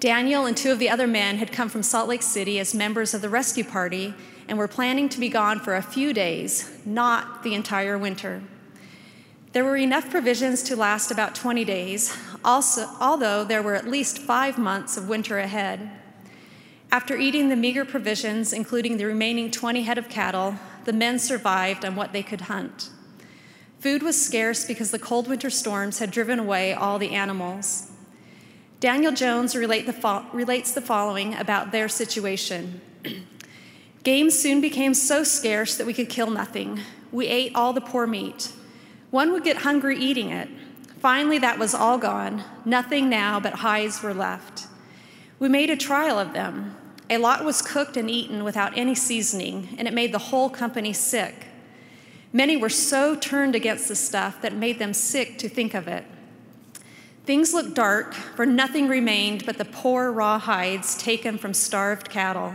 Daniel 0.00 0.46
and 0.46 0.56
two 0.56 0.72
of 0.72 0.78
the 0.78 0.88
other 0.88 1.06
men 1.06 1.36
had 1.36 1.52
come 1.52 1.68
from 1.68 1.82
Salt 1.82 2.08
Lake 2.08 2.22
City 2.22 2.58
as 2.58 2.74
members 2.74 3.12
of 3.12 3.20
the 3.20 3.28
rescue 3.28 3.64
party 3.64 4.14
and 4.48 4.56
were 4.56 4.66
planning 4.66 5.10
to 5.10 5.20
be 5.20 5.28
gone 5.28 5.60
for 5.60 5.76
a 5.76 5.82
few 5.82 6.14
days, 6.14 6.70
not 6.86 7.42
the 7.42 7.54
entire 7.54 7.98
winter. 7.98 8.42
There 9.52 9.64
were 9.64 9.76
enough 9.76 10.10
provisions 10.10 10.62
to 10.62 10.74
last 10.74 11.10
about 11.10 11.34
20 11.34 11.66
days, 11.66 12.16
also, 12.42 12.88
although 12.98 13.44
there 13.44 13.62
were 13.62 13.74
at 13.74 13.86
least 13.86 14.18
five 14.18 14.56
months 14.56 14.96
of 14.96 15.10
winter 15.10 15.38
ahead. 15.38 16.01
After 16.92 17.16
eating 17.16 17.48
the 17.48 17.56
meager 17.56 17.86
provisions, 17.86 18.52
including 18.52 18.98
the 18.98 19.06
remaining 19.06 19.50
20 19.50 19.80
head 19.80 19.96
of 19.96 20.10
cattle, 20.10 20.56
the 20.84 20.92
men 20.92 21.18
survived 21.18 21.86
on 21.86 21.96
what 21.96 22.12
they 22.12 22.22
could 22.22 22.42
hunt. 22.42 22.90
Food 23.78 24.02
was 24.02 24.22
scarce 24.22 24.66
because 24.66 24.90
the 24.90 24.98
cold 24.98 25.26
winter 25.26 25.48
storms 25.48 26.00
had 26.00 26.10
driven 26.10 26.38
away 26.38 26.74
all 26.74 26.98
the 26.98 27.12
animals. 27.12 27.90
Daniel 28.78 29.10
Jones 29.10 29.56
relate 29.56 29.86
the 29.86 29.94
fo- 29.94 30.26
relates 30.34 30.72
the 30.72 30.82
following 30.82 31.34
about 31.34 31.72
their 31.72 31.88
situation. 31.88 32.82
Game 34.02 34.30
soon 34.30 34.60
became 34.60 34.92
so 34.92 35.24
scarce 35.24 35.78
that 35.78 35.86
we 35.86 35.94
could 35.94 36.10
kill 36.10 36.30
nothing. 36.30 36.78
We 37.10 37.26
ate 37.26 37.52
all 37.54 37.72
the 37.72 37.80
poor 37.80 38.06
meat. 38.06 38.52
One 39.10 39.32
would 39.32 39.44
get 39.44 39.58
hungry 39.58 39.98
eating 39.98 40.28
it. 40.28 40.50
Finally, 40.98 41.38
that 41.38 41.58
was 41.58 41.74
all 41.74 41.96
gone. 41.96 42.44
Nothing 42.66 43.08
now 43.08 43.40
but 43.40 43.54
hides 43.54 44.02
were 44.02 44.12
left. 44.12 44.66
We 45.38 45.48
made 45.48 45.70
a 45.70 45.76
trial 45.76 46.18
of 46.18 46.34
them. 46.34 46.76
A 47.12 47.18
lot 47.18 47.44
was 47.44 47.60
cooked 47.60 47.98
and 47.98 48.08
eaten 48.08 48.42
without 48.42 48.72
any 48.74 48.94
seasoning, 48.94 49.74
and 49.76 49.86
it 49.86 49.92
made 49.92 50.12
the 50.12 50.18
whole 50.18 50.48
company 50.48 50.94
sick. 50.94 51.48
Many 52.32 52.56
were 52.56 52.70
so 52.70 53.14
turned 53.14 53.54
against 53.54 53.86
the 53.86 53.94
stuff 53.94 54.40
that 54.40 54.54
made 54.54 54.78
them 54.78 54.94
sick 54.94 55.36
to 55.40 55.48
think 55.50 55.74
of 55.74 55.86
it. 55.86 56.06
Things 57.26 57.52
looked 57.52 57.74
dark, 57.74 58.14
for 58.14 58.46
nothing 58.46 58.88
remained 58.88 59.44
but 59.44 59.58
the 59.58 59.66
poor 59.66 60.10
raw 60.10 60.38
hides 60.38 60.96
taken 60.96 61.36
from 61.36 61.52
starved 61.52 62.08
cattle. 62.08 62.54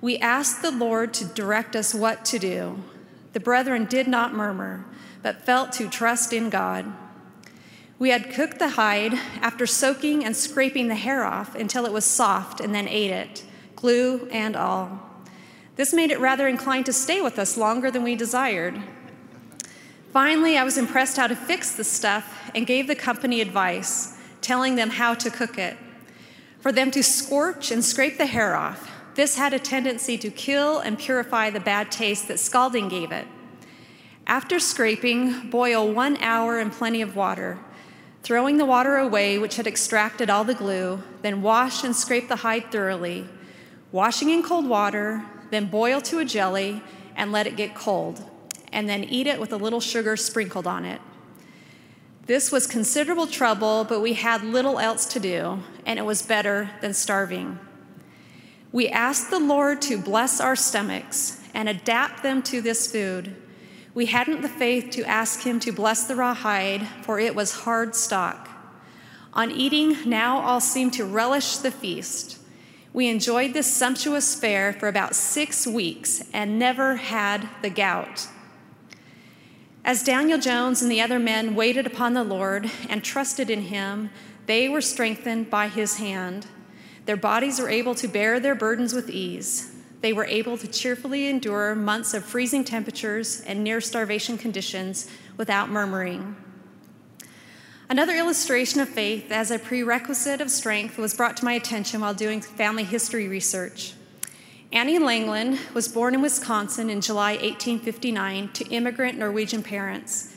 We 0.00 0.18
asked 0.18 0.62
the 0.62 0.70
Lord 0.70 1.12
to 1.14 1.24
direct 1.24 1.74
us 1.74 1.92
what 1.92 2.24
to 2.26 2.38
do. 2.38 2.80
The 3.32 3.40
brethren 3.40 3.86
did 3.86 4.06
not 4.06 4.32
murmur, 4.32 4.84
but 5.20 5.44
felt 5.44 5.72
to 5.72 5.88
trust 5.88 6.32
in 6.32 6.48
God. 6.48 6.92
We 7.98 8.10
had 8.10 8.32
cooked 8.32 8.60
the 8.60 8.68
hide 8.68 9.14
after 9.40 9.66
soaking 9.66 10.24
and 10.24 10.36
scraping 10.36 10.86
the 10.86 10.94
hair 10.94 11.24
off 11.24 11.56
until 11.56 11.86
it 11.86 11.92
was 11.92 12.04
soft 12.04 12.60
and 12.60 12.72
then 12.72 12.86
ate 12.86 13.10
it, 13.10 13.42
glue 13.84 14.26
and 14.32 14.56
all. 14.56 14.98
This 15.76 15.92
made 15.92 16.10
it 16.10 16.18
rather 16.18 16.48
inclined 16.48 16.86
to 16.86 16.92
stay 16.94 17.20
with 17.20 17.38
us 17.38 17.58
longer 17.58 17.90
than 17.90 18.02
we 18.02 18.16
desired. 18.16 18.82
Finally, 20.10 20.56
I 20.56 20.64
was 20.64 20.78
impressed 20.78 21.18
how 21.18 21.26
to 21.26 21.36
fix 21.36 21.72
the 21.72 21.84
stuff 21.84 22.50
and 22.54 22.66
gave 22.66 22.86
the 22.86 22.94
company 22.94 23.42
advice, 23.42 24.16
telling 24.40 24.76
them 24.76 24.88
how 24.88 25.12
to 25.12 25.30
cook 25.30 25.58
it. 25.58 25.76
For 26.60 26.72
them 26.72 26.90
to 26.92 27.02
scorch 27.02 27.70
and 27.70 27.84
scrape 27.84 28.16
the 28.16 28.24
hair 28.24 28.56
off, 28.56 28.90
this 29.16 29.36
had 29.36 29.52
a 29.52 29.58
tendency 29.58 30.16
to 30.16 30.30
kill 30.30 30.78
and 30.78 30.98
purify 30.98 31.50
the 31.50 31.60
bad 31.60 31.92
taste 31.92 32.26
that 32.28 32.40
scalding 32.40 32.88
gave 32.88 33.12
it. 33.12 33.26
After 34.26 34.58
scraping, 34.60 35.50
boil 35.50 35.92
one 35.92 36.16
hour 36.22 36.58
in 36.58 36.70
plenty 36.70 37.02
of 37.02 37.16
water, 37.16 37.58
throwing 38.22 38.56
the 38.56 38.64
water 38.64 38.96
away, 38.96 39.36
which 39.36 39.56
had 39.56 39.66
extracted 39.66 40.30
all 40.30 40.44
the 40.44 40.54
glue, 40.54 41.02
then 41.20 41.42
wash 41.42 41.84
and 41.84 41.94
scrape 41.94 42.28
the 42.28 42.36
hide 42.36 42.72
thoroughly, 42.72 43.28
washing 43.94 44.28
in 44.30 44.42
cold 44.42 44.68
water, 44.68 45.24
then 45.50 45.66
boil 45.66 46.00
to 46.00 46.18
a 46.18 46.24
jelly 46.24 46.82
and 47.14 47.30
let 47.30 47.46
it 47.46 47.54
get 47.54 47.76
cold 47.76 48.20
and 48.72 48.88
then 48.88 49.04
eat 49.04 49.28
it 49.28 49.38
with 49.38 49.52
a 49.52 49.56
little 49.56 49.80
sugar 49.80 50.16
sprinkled 50.16 50.66
on 50.66 50.84
it. 50.84 51.00
This 52.26 52.50
was 52.50 52.66
considerable 52.66 53.28
trouble, 53.28 53.84
but 53.84 54.00
we 54.00 54.14
had 54.14 54.42
little 54.42 54.80
else 54.80 55.06
to 55.12 55.20
do, 55.20 55.60
and 55.86 55.96
it 55.96 56.02
was 56.02 56.22
better 56.22 56.70
than 56.80 56.92
starving. 56.92 57.60
We 58.72 58.88
asked 58.88 59.30
the 59.30 59.38
Lord 59.38 59.80
to 59.82 59.96
bless 59.96 60.40
our 60.40 60.56
stomachs 60.56 61.40
and 61.54 61.68
adapt 61.68 62.24
them 62.24 62.42
to 62.44 62.60
this 62.60 62.90
food. 62.90 63.36
We 63.94 64.06
hadn't 64.06 64.42
the 64.42 64.48
faith 64.48 64.90
to 64.92 65.04
ask 65.04 65.42
Him 65.42 65.60
to 65.60 65.70
bless 65.70 66.08
the 66.08 66.16
rawhide, 66.16 66.88
for 67.02 67.20
it 67.20 67.36
was 67.36 67.60
hard 67.60 67.94
stock. 67.94 68.48
On 69.34 69.52
eating, 69.52 69.98
now 70.04 70.40
all 70.40 70.60
seemed 70.60 70.94
to 70.94 71.04
relish 71.04 71.58
the 71.58 71.70
feast. 71.70 72.38
We 72.94 73.08
enjoyed 73.08 73.54
this 73.54 73.74
sumptuous 73.74 74.36
fare 74.36 74.72
for 74.72 74.86
about 74.86 75.16
six 75.16 75.66
weeks 75.66 76.22
and 76.32 76.60
never 76.60 76.94
had 76.94 77.48
the 77.60 77.68
gout. 77.68 78.28
As 79.84 80.04
Daniel 80.04 80.38
Jones 80.38 80.80
and 80.80 80.90
the 80.90 81.00
other 81.00 81.18
men 81.18 81.56
waited 81.56 81.86
upon 81.86 82.14
the 82.14 82.22
Lord 82.22 82.70
and 82.88 83.02
trusted 83.02 83.50
in 83.50 83.62
him, 83.62 84.10
they 84.46 84.68
were 84.68 84.80
strengthened 84.80 85.50
by 85.50 85.66
his 85.66 85.96
hand. 85.96 86.46
Their 87.06 87.16
bodies 87.16 87.58
were 87.58 87.68
able 87.68 87.96
to 87.96 88.06
bear 88.06 88.38
their 88.38 88.54
burdens 88.54 88.94
with 88.94 89.10
ease. 89.10 89.72
They 90.00 90.12
were 90.12 90.26
able 90.26 90.56
to 90.58 90.68
cheerfully 90.68 91.26
endure 91.26 91.74
months 91.74 92.14
of 92.14 92.24
freezing 92.24 92.62
temperatures 92.62 93.40
and 93.40 93.64
near 93.64 93.80
starvation 93.80 94.38
conditions 94.38 95.10
without 95.36 95.68
murmuring. 95.68 96.36
Another 97.90 98.16
illustration 98.16 98.80
of 98.80 98.88
faith 98.88 99.30
as 99.30 99.50
a 99.50 99.58
prerequisite 99.58 100.40
of 100.40 100.50
strength 100.50 100.96
was 100.96 101.12
brought 101.12 101.36
to 101.36 101.44
my 101.44 101.52
attention 101.52 102.00
while 102.00 102.14
doing 102.14 102.40
family 102.40 102.82
history 102.82 103.28
research. 103.28 103.92
Annie 104.72 104.98
Langland 104.98 105.58
was 105.74 105.86
born 105.86 106.14
in 106.14 106.22
Wisconsin 106.22 106.88
in 106.88 107.02
July 107.02 107.32
1859 107.32 108.48
to 108.54 108.66
immigrant 108.68 109.18
Norwegian 109.18 109.62
parents. 109.62 110.34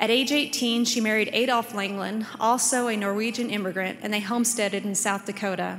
At 0.00 0.08
age 0.08 0.32
18, 0.32 0.86
she 0.86 1.00
married 1.00 1.28
Adolf 1.34 1.74
Langland, 1.74 2.26
also 2.40 2.88
a 2.88 2.96
Norwegian 2.96 3.50
immigrant, 3.50 3.98
and 4.02 4.12
they 4.12 4.20
homesteaded 4.20 4.84
in 4.84 4.94
South 4.94 5.26
Dakota. 5.26 5.78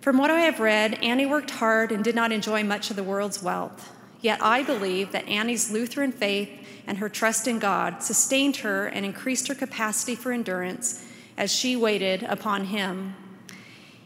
From 0.00 0.16
what 0.16 0.30
I 0.30 0.40
have 0.40 0.60
read, 0.60 0.94
Annie 1.02 1.26
worked 1.26 1.50
hard 1.50 1.90
and 1.90 2.04
did 2.04 2.14
not 2.14 2.30
enjoy 2.30 2.62
much 2.62 2.88
of 2.88 2.96
the 2.96 3.02
world's 3.02 3.42
wealth. 3.42 3.90
Yet 4.20 4.40
I 4.42 4.62
believe 4.62 5.10
that 5.10 5.28
Annie's 5.28 5.72
Lutheran 5.72 6.12
faith 6.12 6.48
and 6.86 6.98
her 6.98 7.08
trust 7.08 7.46
in 7.46 7.58
God 7.58 8.02
sustained 8.02 8.56
her 8.58 8.86
and 8.86 9.04
increased 9.04 9.48
her 9.48 9.54
capacity 9.54 10.14
for 10.14 10.32
endurance 10.32 11.04
as 11.36 11.52
she 11.52 11.76
waited 11.76 12.22
upon 12.24 12.66
Him. 12.66 13.16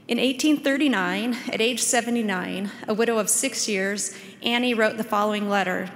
In 0.07 0.19
1839, 0.19 1.37
at 1.53 1.61
age 1.61 1.81
79, 1.81 2.71
a 2.87 2.95
widow 2.95 3.19
of 3.19 3.29
six 3.29 3.69
years, 3.69 4.17
Annie 4.43 4.73
wrote 4.73 4.97
the 4.97 5.05
following 5.05 5.49
letter 5.49 5.91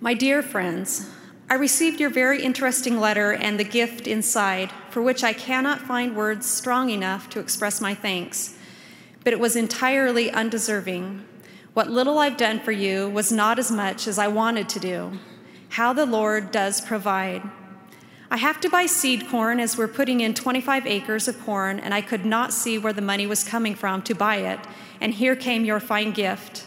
My 0.00 0.14
dear 0.14 0.42
friends, 0.42 1.10
I 1.50 1.54
received 1.56 2.00
your 2.00 2.08
very 2.08 2.42
interesting 2.42 2.98
letter 2.98 3.34
and 3.34 3.60
the 3.60 3.64
gift 3.64 4.06
inside, 4.06 4.70
for 4.88 5.02
which 5.02 5.22
I 5.22 5.34
cannot 5.34 5.82
find 5.82 6.16
words 6.16 6.48
strong 6.48 6.88
enough 6.88 7.28
to 7.30 7.40
express 7.40 7.78
my 7.78 7.94
thanks. 7.94 8.56
But 9.22 9.34
it 9.34 9.40
was 9.40 9.56
entirely 9.56 10.30
undeserving. 10.30 11.26
What 11.74 11.90
little 11.90 12.18
I've 12.18 12.38
done 12.38 12.60
for 12.60 12.72
you 12.72 13.10
was 13.10 13.30
not 13.30 13.58
as 13.58 13.70
much 13.70 14.08
as 14.08 14.18
I 14.18 14.28
wanted 14.28 14.70
to 14.70 14.80
do. 14.80 15.18
How 15.72 15.94
the 15.94 16.04
Lord 16.04 16.50
does 16.50 16.82
provide. 16.82 17.42
I 18.30 18.36
have 18.36 18.60
to 18.60 18.68
buy 18.68 18.84
seed 18.84 19.26
corn 19.30 19.58
as 19.58 19.74
we're 19.74 19.88
putting 19.88 20.20
in 20.20 20.34
25 20.34 20.86
acres 20.86 21.28
of 21.28 21.42
corn, 21.46 21.80
and 21.80 21.94
I 21.94 22.02
could 22.02 22.26
not 22.26 22.52
see 22.52 22.76
where 22.76 22.92
the 22.92 23.00
money 23.00 23.26
was 23.26 23.42
coming 23.42 23.74
from 23.74 24.02
to 24.02 24.14
buy 24.14 24.36
it, 24.36 24.60
and 25.00 25.14
here 25.14 25.34
came 25.34 25.64
your 25.64 25.80
fine 25.80 26.12
gift. 26.12 26.66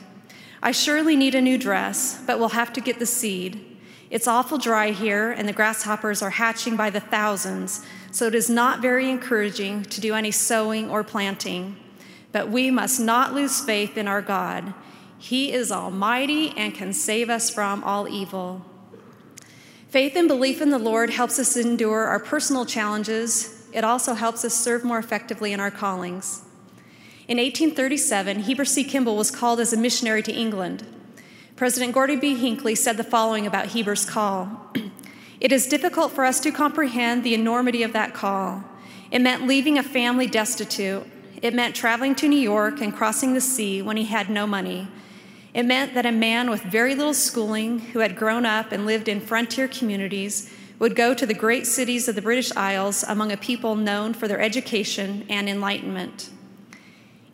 I 0.64 0.72
surely 0.72 1.16
need 1.16 1.36
a 1.36 1.42
new 1.42 1.60
dress, 1.60 2.20
but 2.26 2.40
we'll 2.40 2.58
have 2.58 2.74
to 2.74 2.82
get 2.82 2.98
the 2.98 3.06
seed. 3.06 3.64
It's 4.10 4.28
awful 4.28 4.58
dry 4.58 4.90
here, 4.90 5.32
and 5.32 5.48
the 5.48 5.54
grasshoppers 5.54 6.24
are 6.24 6.32
hatching 6.32 6.76
by 6.76 6.90
the 6.90 7.00
thousands, 7.00 7.86
so 8.10 8.26
it 8.26 8.34
is 8.34 8.50
not 8.50 8.82
very 8.82 9.12
encouraging 9.12 9.84
to 9.84 10.02
do 10.02 10.16
any 10.16 10.32
sowing 10.32 10.90
or 10.90 11.04
planting. 11.04 11.78
But 12.32 12.50
we 12.50 12.72
must 12.72 13.00
not 13.00 13.36
lose 13.36 13.62
faith 13.62 14.00
in 14.00 14.08
our 14.08 14.24
God. 14.24 14.74
He 15.20 15.54
is 15.54 15.72
almighty 15.72 16.58
and 16.58 16.74
can 16.74 16.92
save 16.92 17.30
us 17.30 17.52
from 17.52 17.84
all 17.84 18.10
evil. 18.10 18.66
Faith 19.96 20.18
and 20.18 20.28
belief 20.28 20.60
in 20.60 20.72
the 20.72 20.78
Lord 20.78 21.10
helps 21.10 21.40
us 21.40 21.56
endure 21.56 22.04
our 22.04 22.20
personal 22.20 22.66
challenges. 22.66 23.66
It 23.72 23.86
also 23.86 24.14
helps 24.14 24.44
us 24.44 24.54
serve 24.54 24.84
more 24.84 25.00
effectively 25.00 25.54
in 25.54 25.62
our 25.62 25.72
callings. 25.72 26.42
In 27.30 27.38
1837, 27.38 28.42
Heber 28.42 28.66
C. 28.66 28.84
Kimball 28.84 29.16
was 29.16 29.32
called 29.32 29.62
as 29.62 29.72
a 29.72 29.78
missionary 29.78 30.22
to 30.24 30.34
England. 30.34 30.86
President 31.56 31.94
Gordon 31.94 32.20
B. 32.20 32.36
Hinckley 32.36 32.76
said 32.76 32.98
the 32.98 33.06
following 33.06 33.48
about 33.48 33.68
Heber's 33.68 34.04
call 34.04 34.70
It 35.40 35.54
is 35.54 35.66
difficult 35.66 36.12
for 36.12 36.26
us 36.26 36.42
to 36.42 36.52
comprehend 36.52 37.24
the 37.24 37.34
enormity 37.34 37.82
of 37.82 37.94
that 37.94 38.14
call. 38.14 38.66
It 39.12 39.20
meant 39.20 39.48
leaving 39.48 39.78
a 39.78 39.84
family 39.84 40.28
destitute. 40.28 41.08
It 41.42 41.54
meant 41.54 41.74
traveling 41.74 42.16
to 42.16 42.28
New 42.28 42.36
York 42.36 42.82
and 42.82 42.94
crossing 42.94 43.34
the 43.34 43.40
sea 43.40 43.82
when 43.82 43.96
he 43.96 44.04
had 44.04 44.30
no 44.30 44.46
money. 44.46 44.90
It 45.56 45.66
meant 45.66 45.94
that 45.94 46.06
a 46.06 46.12
man 46.12 46.50
with 46.50 46.64
very 46.64 46.96
little 46.96 47.14
schooling, 47.14 47.80
who 47.80 48.00
had 48.00 48.18
grown 48.18 48.46
up 48.46 48.74
and 48.74 48.86
lived 48.86 49.08
in 49.08 49.22
frontier 49.22 49.70
communities, 49.70 50.54
would 50.80 50.98
go 50.98 51.14
to 51.14 51.26
the 51.26 51.34
great 51.34 51.66
cities 51.66 52.10
of 52.10 52.16
the 52.16 52.22
British 52.22 52.52
Isles 52.58 53.06
among 53.08 53.32
a 53.32 53.38
people 53.38 53.78
known 53.78 54.14
for 54.14 54.28
their 54.28 54.42
education 54.42 55.26
and 55.30 55.48
enlightenment. 55.48 56.30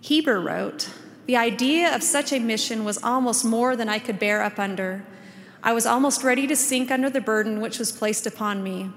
Heber 0.02 0.40
wrote, 0.40 0.92
The 1.26 1.36
idea 1.36 1.96
of 1.96 2.04
such 2.04 2.32
a 2.32 2.38
mission 2.38 2.86
was 2.86 3.02
almost 3.02 3.44
more 3.44 3.76
than 3.76 3.90
I 3.90 3.98
could 3.98 4.20
bear 4.20 4.44
up 4.44 4.60
under. 4.60 5.04
I 5.64 5.74
was 5.74 5.88
almost 5.88 6.24
ready 6.24 6.46
to 6.46 6.56
sink 6.56 6.92
under 6.92 7.10
the 7.10 7.22
burden 7.22 7.60
which 7.60 7.80
was 7.80 7.92
placed 7.92 8.28
upon 8.28 8.62
me. 8.62 8.92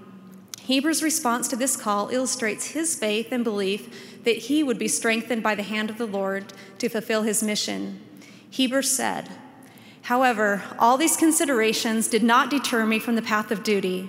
Heber's 0.60 1.02
response 1.02 1.48
to 1.48 1.56
this 1.56 1.78
call 1.78 2.10
illustrates 2.10 2.72
his 2.72 2.94
faith 2.94 3.28
and 3.32 3.42
belief 3.42 4.22
that 4.24 4.36
he 4.36 4.62
would 4.62 4.78
be 4.78 4.88
strengthened 4.88 5.42
by 5.42 5.54
the 5.54 5.62
hand 5.62 5.88
of 5.88 5.96
the 5.96 6.06
Lord 6.06 6.52
to 6.78 6.90
fulfill 6.90 7.22
his 7.22 7.42
mission. 7.42 8.00
Heber 8.54 8.82
said, 8.82 9.30
However, 10.02 10.62
all 10.78 10.96
these 10.96 11.16
considerations 11.16 12.06
did 12.06 12.22
not 12.22 12.50
deter 12.50 12.86
me 12.86 13.00
from 13.00 13.16
the 13.16 13.20
path 13.20 13.50
of 13.50 13.64
duty. 13.64 14.08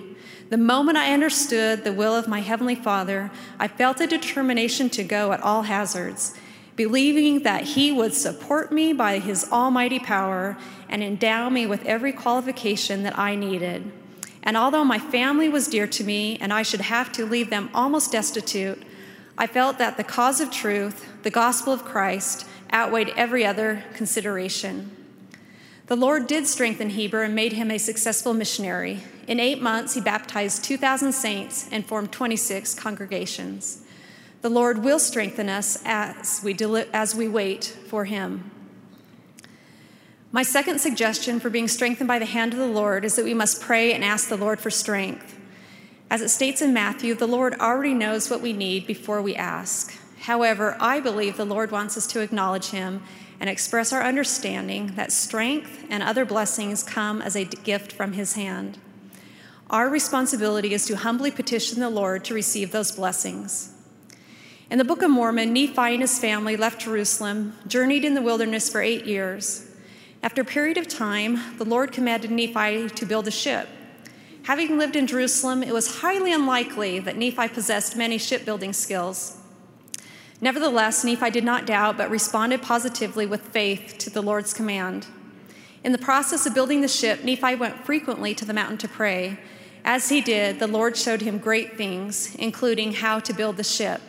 The 0.50 0.56
moment 0.56 0.96
I 0.96 1.12
understood 1.12 1.82
the 1.82 1.92
will 1.92 2.14
of 2.14 2.28
my 2.28 2.42
Heavenly 2.42 2.76
Father, 2.76 3.32
I 3.58 3.66
felt 3.66 4.00
a 4.00 4.06
determination 4.06 4.88
to 4.90 5.02
go 5.02 5.32
at 5.32 5.42
all 5.42 5.62
hazards. 5.62 6.32
believing 6.76 7.42
that 7.42 7.64
He 7.64 7.90
would 7.90 8.14
support 8.14 8.70
me 8.70 8.92
by 8.92 9.18
His 9.18 9.50
almighty 9.50 9.98
power 9.98 10.56
and 10.88 11.02
endow 11.02 11.48
me 11.48 11.66
with 11.66 11.84
every 11.84 12.12
qualification 12.12 13.02
that 13.02 13.18
I 13.18 13.34
needed. 13.34 13.90
And 14.44 14.56
although 14.56 14.84
my 14.84 15.00
family 15.00 15.48
was 15.48 15.66
dear 15.66 15.88
to 15.88 16.04
me 16.04 16.38
and 16.40 16.52
I 16.52 16.62
should 16.62 16.82
have 16.82 17.10
to 17.12 17.26
leave 17.26 17.50
them 17.50 17.68
almost 17.74 18.12
destitute, 18.12 18.80
I 19.36 19.46
felt 19.48 19.78
that 19.78 19.96
the 19.96 20.04
cause 20.04 20.40
of 20.40 20.50
truth, 20.50 21.04
the 21.24 21.30
gospel 21.30 21.72
of 21.72 21.84
Christ, 21.84 22.46
outweighed 22.72 23.12
every 23.16 23.44
other 23.44 23.84
consideration. 23.94 24.90
The 25.86 25.96
Lord 25.96 26.26
did 26.26 26.46
strengthen 26.46 26.90
Heber 26.90 27.22
and 27.22 27.34
made 27.34 27.52
him 27.52 27.70
a 27.70 27.78
successful 27.78 28.34
missionary. 28.34 29.02
In 29.28 29.38
eight 29.38 29.62
months, 29.62 29.94
he 29.94 30.00
baptized 30.00 30.64
2,000 30.64 31.12
saints 31.12 31.68
and 31.70 31.86
formed 31.86 32.10
26 32.10 32.74
congregations. 32.74 33.82
The 34.42 34.48
Lord 34.50 34.84
will 34.84 34.98
strengthen 34.98 35.48
us 35.48 35.80
as 35.84 36.40
we, 36.42 36.52
deli- 36.52 36.88
as 36.92 37.14
we 37.14 37.28
wait 37.28 37.64
for 37.64 38.04
him. 38.04 38.50
My 40.32 40.42
second 40.42 40.80
suggestion 40.80 41.40
for 41.40 41.50
being 41.50 41.68
strengthened 41.68 42.08
by 42.08 42.18
the 42.18 42.26
hand 42.26 42.52
of 42.52 42.58
the 42.58 42.66
Lord 42.66 43.04
is 43.04 43.16
that 43.16 43.24
we 43.24 43.32
must 43.32 43.60
pray 43.60 43.92
and 43.92 44.04
ask 44.04 44.28
the 44.28 44.36
Lord 44.36 44.60
for 44.60 44.70
strength. 44.70 45.38
As 46.10 46.20
it 46.20 46.28
states 46.28 46.60
in 46.60 46.74
Matthew, 46.74 47.14
the 47.14 47.26
Lord 47.26 47.54
already 47.54 47.94
knows 47.94 48.28
what 48.28 48.40
we 48.40 48.52
need 48.52 48.86
before 48.86 49.22
we 49.22 49.34
ask. 49.34 49.96
However, 50.20 50.76
I 50.80 51.00
believe 51.00 51.36
the 51.36 51.44
Lord 51.44 51.70
wants 51.70 51.96
us 51.96 52.06
to 52.08 52.20
acknowledge 52.20 52.70
Him 52.70 53.02
and 53.38 53.50
express 53.50 53.92
our 53.92 54.02
understanding 54.02 54.94
that 54.96 55.12
strength 55.12 55.84
and 55.90 56.02
other 56.02 56.24
blessings 56.24 56.82
come 56.82 57.20
as 57.20 57.36
a 57.36 57.44
gift 57.44 57.92
from 57.92 58.12
His 58.12 58.34
hand. 58.34 58.78
Our 59.68 59.88
responsibility 59.88 60.72
is 60.72 60.86
to 60.86 60.96
humbly 60.96 61.30
petition 61.30 61.80
the 61.80 61.90
Lord 61.90 62.24
to 62.26 62.34
receive 62.34 62.70
those 62.70 62.92
blessings. 62.92 63.72
In 64.70 64.78
the 64.78 64.84
Book 64.84 65.02
of 65.02 65.10
Mormon, 65.10 65.52
Nephi 65.52 65.94
and 65.94 66.00
his 66.00 66.18
family 66.18 66.56
left 66.56 66.80
Jerusalem, 66.80 67.56
journeyed 67.68 68.04
in 68.04 68.14
the 68.14 68.22
wilderness 68.22 68.68
for 68.68 68.80
eight 68.80 69.04
years. 69.04 69.70
After 70.22 70.42
a 70.42 70.44
period 70.44 70.76
of 70.76 70.88
time, 70.88 71.56
the 71.58 71.64
Lord 71.64 71.92
commanded 71.92 72.30
Nephi 72.32 72.88
to 72.88 73.06
build 73.06 73.28
a 73.28 73.30
ship. 73.30 73.68
Having 74.44 74.78
lived 74.78 74.96
in 74.96 75.06
Jerusalem, 75.06 75.62
it 75.62 75.72
was 75.72 76.00
highly 76.00 76.32
unlikely 76.32 76.98
that 77.00 77.16
Nephi 77.16 77.48
possessed 77.48 77.96
many 77.96 78.18
shipbuilding 78.18 78.72
skills. 78.72 79.38
Nevertheless, 80.40 81.02
Nephi 81.02 81.30
did 81.30 81.44
not 81.44 81.66
doubt, 81.66 81.96
but 81.96 82.10
responded 82.10 82.62
positively 82.62 83.24
with 83.26 83.40
faith 83.40 83.96
to 83.98 84.10
the 84.10 84.22
Lord's 84.22 84.52
command. 84.52 85.06
In 85.82 85.92
the 85.92 85.98
process 85.98 86.46
of 86.46 86.54
building 86.54 86.80
the 86.80 86.88
ship, 86.88 87.24
Nephi 87.24 87.54
went 87.54 87.84
frequently 87.84 88.34
to 88.34 88.44
the 88.44 88.52
mountain 88.52 88.76
to 88.78 88.88
pray. 88.88 89.38
As 89.84 90.08
he 90.08 90.20
did, 90.20 90.58
the 90.58 90.66
Lord 90.66 90.96
showed 90.96 91.22
him 91.22 91.38
great 91.38 91.76
things, 91.76 92.34
including 92.34 92.94
how 92.94 93.20
to 93.20 93.32
build 93.32 93.56
the 93.56 93.64
ship. 93.64 94.00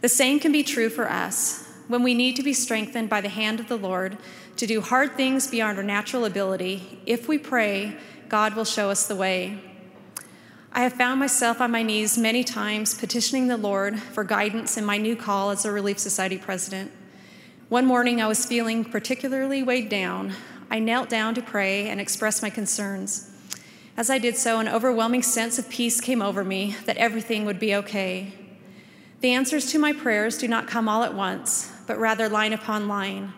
The 0.00 0.08
same 0.08 0.40
can 0.40 0.52
be 0.52 0.62
true 0.62 0.90
for 0.90 1.08
us. 1.08 1.64
When 1.88 2.02
we 2.02 2.14
need 2.14 2.36
to 2.36 2.42
be 2.42 2.52
strengthened 2.52 3.08
by 3.08 3.20
the 3.20 3.28
hand 3.28 3.60
of 3.60 3.68
the 3.68 3.78
Lord 3.78 4.18
to 4.56 4.66
do 4.66 4.80
hard 4.80 5.16
things 5.16 5.46
beyond 5.46 5.78
our 5.78 5.84
natural 5.84 6.24
ability, 6.24 7.00
if 7.06 7.28
we 7.28 7.38
pray, 7.38 7.96
God 8.28 8.54
will 8.54 8.64
show 8.64 8.90
us 8.90 9.06
the 9.06 9.16
way. 9.16 9.58
I 10.72 10.82
have 10.82 10.92
found 10.92 11.18
myself 11.18 11.60
on 11.60 11.72
my 11.72 11.82
knees 11.82 12.16
many 12.16 12.44
times 12.44 12.94
petitioning 12.94 13.48
the 13.48 13.56
Lord 13.56 13.98
for 13.98 14.22
guidance 14.22 14.76
in 14.76 14.84
my 14.84 14.98
new 14.98 15.16
call 15.16 15.50
as 15.50 15.64
a 15.64 15.72
Relief 15.72 15.98
Society 15.98 16.38
president. 16.38 16.92
One 17.68 17.84
morning 17.84 18.22
I 18.22 18.28
was 18.28 18.46
feeling 18.46 18.84
particularly 18.84 19.64
weighed 19.64 19.88
down. 19.88 20.32
I 20.70 20.78
knelt 20.78 21.08
down 21.08 21.34
to 21.34 21.42
pray 21.42 21.88
and 21.88 22.00
express 22.00 22.40
my 22.40 22.50
concerns. 22.50 23.28
As 23.96 24.10
I 24.10 24.18
did 24.18 24.36
so, 24.36 24.60
an 24.60 24.68
overwhelming 24.68 25.24
sense 25.24 25.58
of 25.58 25.68
peace 25.68 26.00
came 26.00 26.22
over 26.22 26.44
me 26.44 26.76
that 26.84 26.96
everything 26.98 27.44
would 27.44 27.58
be 27.58 27.74
okay. 27.74 28.32
The 29.22 29.32
answers 29.32 29.72
to 29.72 29.78
my 29.80 29.92
prayers 29.92 30.38
do 30.38 30.46
not 30.46 30.68
come 30.68 30.88
all 30.88 31.02
at 31.02 31.14
once, 31.14 31.72
but 31.88 31.98
rather 31.98 32.28
line 32.28 32.52
upon 32.52 32.86
line. 32.86 33.32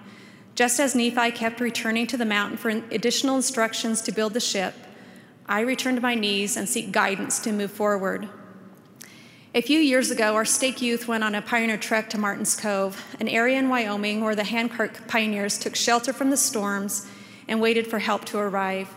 Just 0.55 0.79
as 0.79 0.95
Nephi 0.95 1.31
kept 1.31 1.61
returning 1.61 2.07
to 2.09 2.19
the 2.19 2.27
mountain 2.27 2.59
for 2.59 2.69
additional 2.69 3.37
instructions 3.37 4.03
to 4.03 4.13
build 4.13 4.35
the 4.35 4.41
ship, 4.41 4.75
I 5.53 5.61
return 5.61 5.97
to 5.97 6.01
my 6.01 6.15
knees 6.15 6.57
and 6.57 6.67
seek 6.67 6.93
guidance 6.93 7.39
to 7.41 7.53
move 7.53 7.71
forward. 7.71 8.27
A 9.55 9.61
few 9.61 9.79
years 9.79 10.11
ago, 10.11 10.35
our 10.35 10.47
stake 10.47 10.81
youth 10.81 11.07
went 11.07 11.23
on 11.23 11.35
a 11.35 11.43
pioneer 11.43 11.77
trek 11.77 12.09
to 12.09 12.19
Martin's 12.19 12.57
Cove, 12.57 13.05
an 13.21 13.29
area 13.29 13.59
in 13.59 13.69
Wyoming 13.69 14.25
where 14.25 14.35
the 14.35 14.45
handcart 14.45 15.07
pioneers 15.09 15.59
took 15.59 15.77
shelter 15.77 16.15
from 16.15 16.31
the 16.31 16.39
storms 16.39 17.07
and 17.47 17.61
waited 17.61 17.87
for 17.87 17.99
help 17.99 18.25
to 18.25 18.39
arrive. 18.39 18.89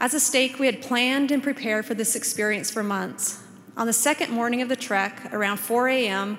As 0.00 0.12
a 0.12 0.18
stake, 0.18 0.58
we 0.58 0.66
had 0.66 0.82
planned 0.82 1.30
and 1.30 1.40
prepared 1.40 1.86
for 1.86 1.94
this 1.94 2.16
experience 2.16 2.68
for 2.68 2.82
months. 2.82 3.40
On 3.76 3.86
the 3.86 3.92
second 3.92 4.32
morning 4.32 4.62
of 4.62 4.68
the 4.68 4.74
trek, 4.74 5.32
around 5.32 5.58
4 5.58 5.86
a.m., 5.86 6.36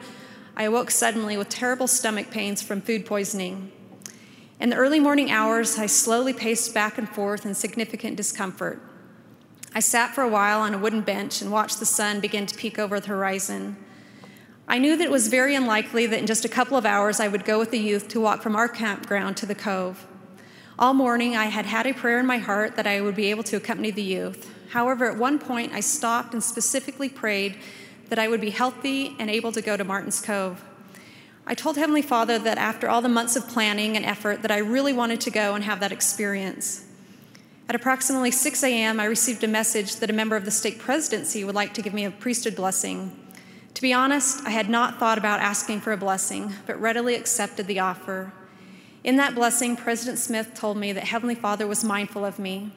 I 0.57 0.63
awoke 0.63 0.91
suddenly 0.91 1.37
with 1.37 1.47
terrible 1.47 1.87
stomach 1.87 2.31
pains 2.31 2.61
from 2.61 2.81
food 2.81 3.05
poisoning. 3.05 3.71
In 4.59 4.71
the 4.71 4.75
early 4.75 4.99
morning 4.99 5.31
hours, 5.31 5.79
I 5.79 5.85
slowly 5.85 6.33
paced 6.33 6.73
back 6.73 6.97
and 6.97 7.07
forth 7.07 7.45
in 7.45 7.53
significant 7.53 8.17
discomfort. 8.17 8.81
I 9.73 9.79
sat 9.79 10.13
for 10.13 10.21
a 10.21 10.27
while 10.27 10.59
on 10.59 10.73
a 10.73 10.77
wooden 10.77 11.01
bench 11.01 11.41
and 11.41 11.49
watched 11.49 11.79
the 11.79 11.85
sun 11.85 12.19
begin 12.19 12.45
to 12.45 12.55
peek 12.55 12.77
over 12.77 12.99
the 12.99 13.07
horizon. 13.07 13.77
I 14.67 14.79
knew 14.79 14.97
that 14.97 15.05
it 15.05 15.11
was 15.11 15.29
very 15.29 15.55
unlikely 15.55 16.07
that 16.07 16.19
in 16.19 16.27
just 16.27 16.43
a 16.43 16.49
couple 16.49 16.75
of 16.75 16.85
hours 16.85 17.21
I 17.21 17.29
would 17.29 17.45
go 17.45 17.57
with 17.57 17.71
the 17.71 17.79
youth 17.79 18.09
to 18.09 18.19
walk 18.19 18.41
from 18.41 18.55
our 18.55 18.67
campground 18.67 19.37
to 19.37 19.45
the 19.45 19.55
cove. 19.55 20.05
All 20.77 20.93
morning, 20.93 21.37
I 21.37 21.45
had 21.45 21.65
had 21.65 21.87
a 21.87 21.93
prayer 21.93 22.19
in 22.19 22.25
my 22.25 22.37
heart 22.37 22.75
that 22.75 22.87
I 22.87 22.99
would 22.99 23.15
be 23.15 23.27
able 23.27 23.43
to 23.43 23.55
accompany 23.55 23.91
the 23.91 24.01
youth. 24.01 24.53
However, 24.71 25.09
at 25.09 25.17
one 25.17 25.39
point, 25.39 25.71
I 25.73 25.79
stopped 25.79 26.33
and 26.33 26.43
specifically 26.43 27.07
prayed 27.07 27.57
that 28.09 28.19
I 28.19 28.27
would 28.27 28.41
be 28.41 28.49
healthy 28.49 29.15
and 29.19 29.29
able 29.29 29.53
to 29.53 29.61
go 29.61 29.77
to 29.77 29.83
Martin's 29.85 30.21
Cove. 30.21 30.63
I 31.47 31.53
told 31.53 31.77
Heavenly 31.77 32.01
Father 32.01 32.37
that 32.39 32.57
after 32.57 32.89
all 32.89 33.01
the 33.01 33.09
months 33.09 33.35
of 33.35 33.47
planning 33.47 33.95
and 33.95 34.05
effort 34.05 34.41
that 34.41 34.51
I 34.51 34.57
really 34.57 34.91
wanted 34.91 35.21
to 35.21 35.31
go 35.31 35.55
and 35.55 35.63
have 35.63 35.79
that 35.79 35.91
experience. 35.93 36.85
At 37.71 37.75
approximately 37.75 38.31
6 38.31 38.63
a.m., 38.65 38.99
I 38.99 39.05
received 39.05 39.45
a 39.45 39.47
message 39.47 39.95
that 39.95 40.09
a 40.09 40.13
member 40.13 40.35
of 40.35 40.43
the 40.43 40.51
stake 40.51 40.77
presidency 40.77 41.45
would 41.45 41.55
like 41.55 41.73
to 41.75 41.81
give 41.81 41.93
me 41.93 42.03
a 42.03 42.11
priesthood 42.11 42.57
blessing. 42.57 43.17
To 43.75 43.81
be 43.81 43.93
honest, 43.93 44.45
I 44.45 44.49
had 44.49 44.67
not 44.67 44.99
thought 44.99 45.17
about 45.17 45.39
asking 45.39 45.79
for 45.79 45.93
a 45.93 45.97
blessing, 45.97 46.53
but 46.67 46.81
readily 46.81 47.15
accepted 47.15 47.67
the 47.67 47.79
offer. 47.79 48.33
In 49.05 49.15
that 49.15 49.35
blessing, 49.35 49.77
President 49.77 50.19
Smith 50.19 50.53
told 50.53 50.75
me 50.75 50.91
that 50.91 51.05
Heavenly 51.05 51.33
Father 51.33 51.65
was 51.65 51.81
mindful 51.81 52.25
of 52.25 52.39
me. 52.39 52.73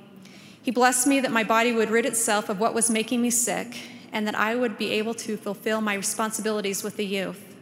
He 0.63 0.71
blessed 0.71 1.09
me 1.09 1.19
that 1.19 1.33
my 1.33 1.43
body 1.43 1.73
would 1.73 1.91
rid 1.91 2.07
itself 2.07 2.49
of 2.49 2.61
what 2.61 2.73
was 2.73 2.89
making 2.89 3.21
me 3.21 3.31
sick 3.31 3.77
and 4.13 4.29
that 4.29 4.37
I 4.37 4.55
would 4.55 4.79
be 4.79 4.93
able 4.93 5.15
to 5.15 5.37
fulfill 5.37 5.81
my 5.81 5.95
responsibilities 5.95 6.85
with 6.85 6.97
the 6.97 7.05
youth. 7.05 7.57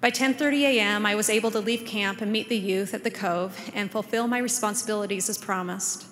By 0.00 0.10
10:30 0.10 0.62
a.m., 0.62 1.06
I 1.06 1.14
was 1.14 1.30
able 1.30 1.52
to 1.52 1.60
leave 1.60 1.86
camp 1.86 2.20
and 2.20 2.32
meet 2.32 2.48
the 2.48 2.58
youth 2.58 2.94
at 2.94 3.04
the 3.04 3.12
cove 3.12 3.70
and 3.72 3.92
fulfill 3.92 4.26
my 4.26 4.38
responsibilities 4.38 5.28
as 5.28 5.38
promised. 5.38 6.06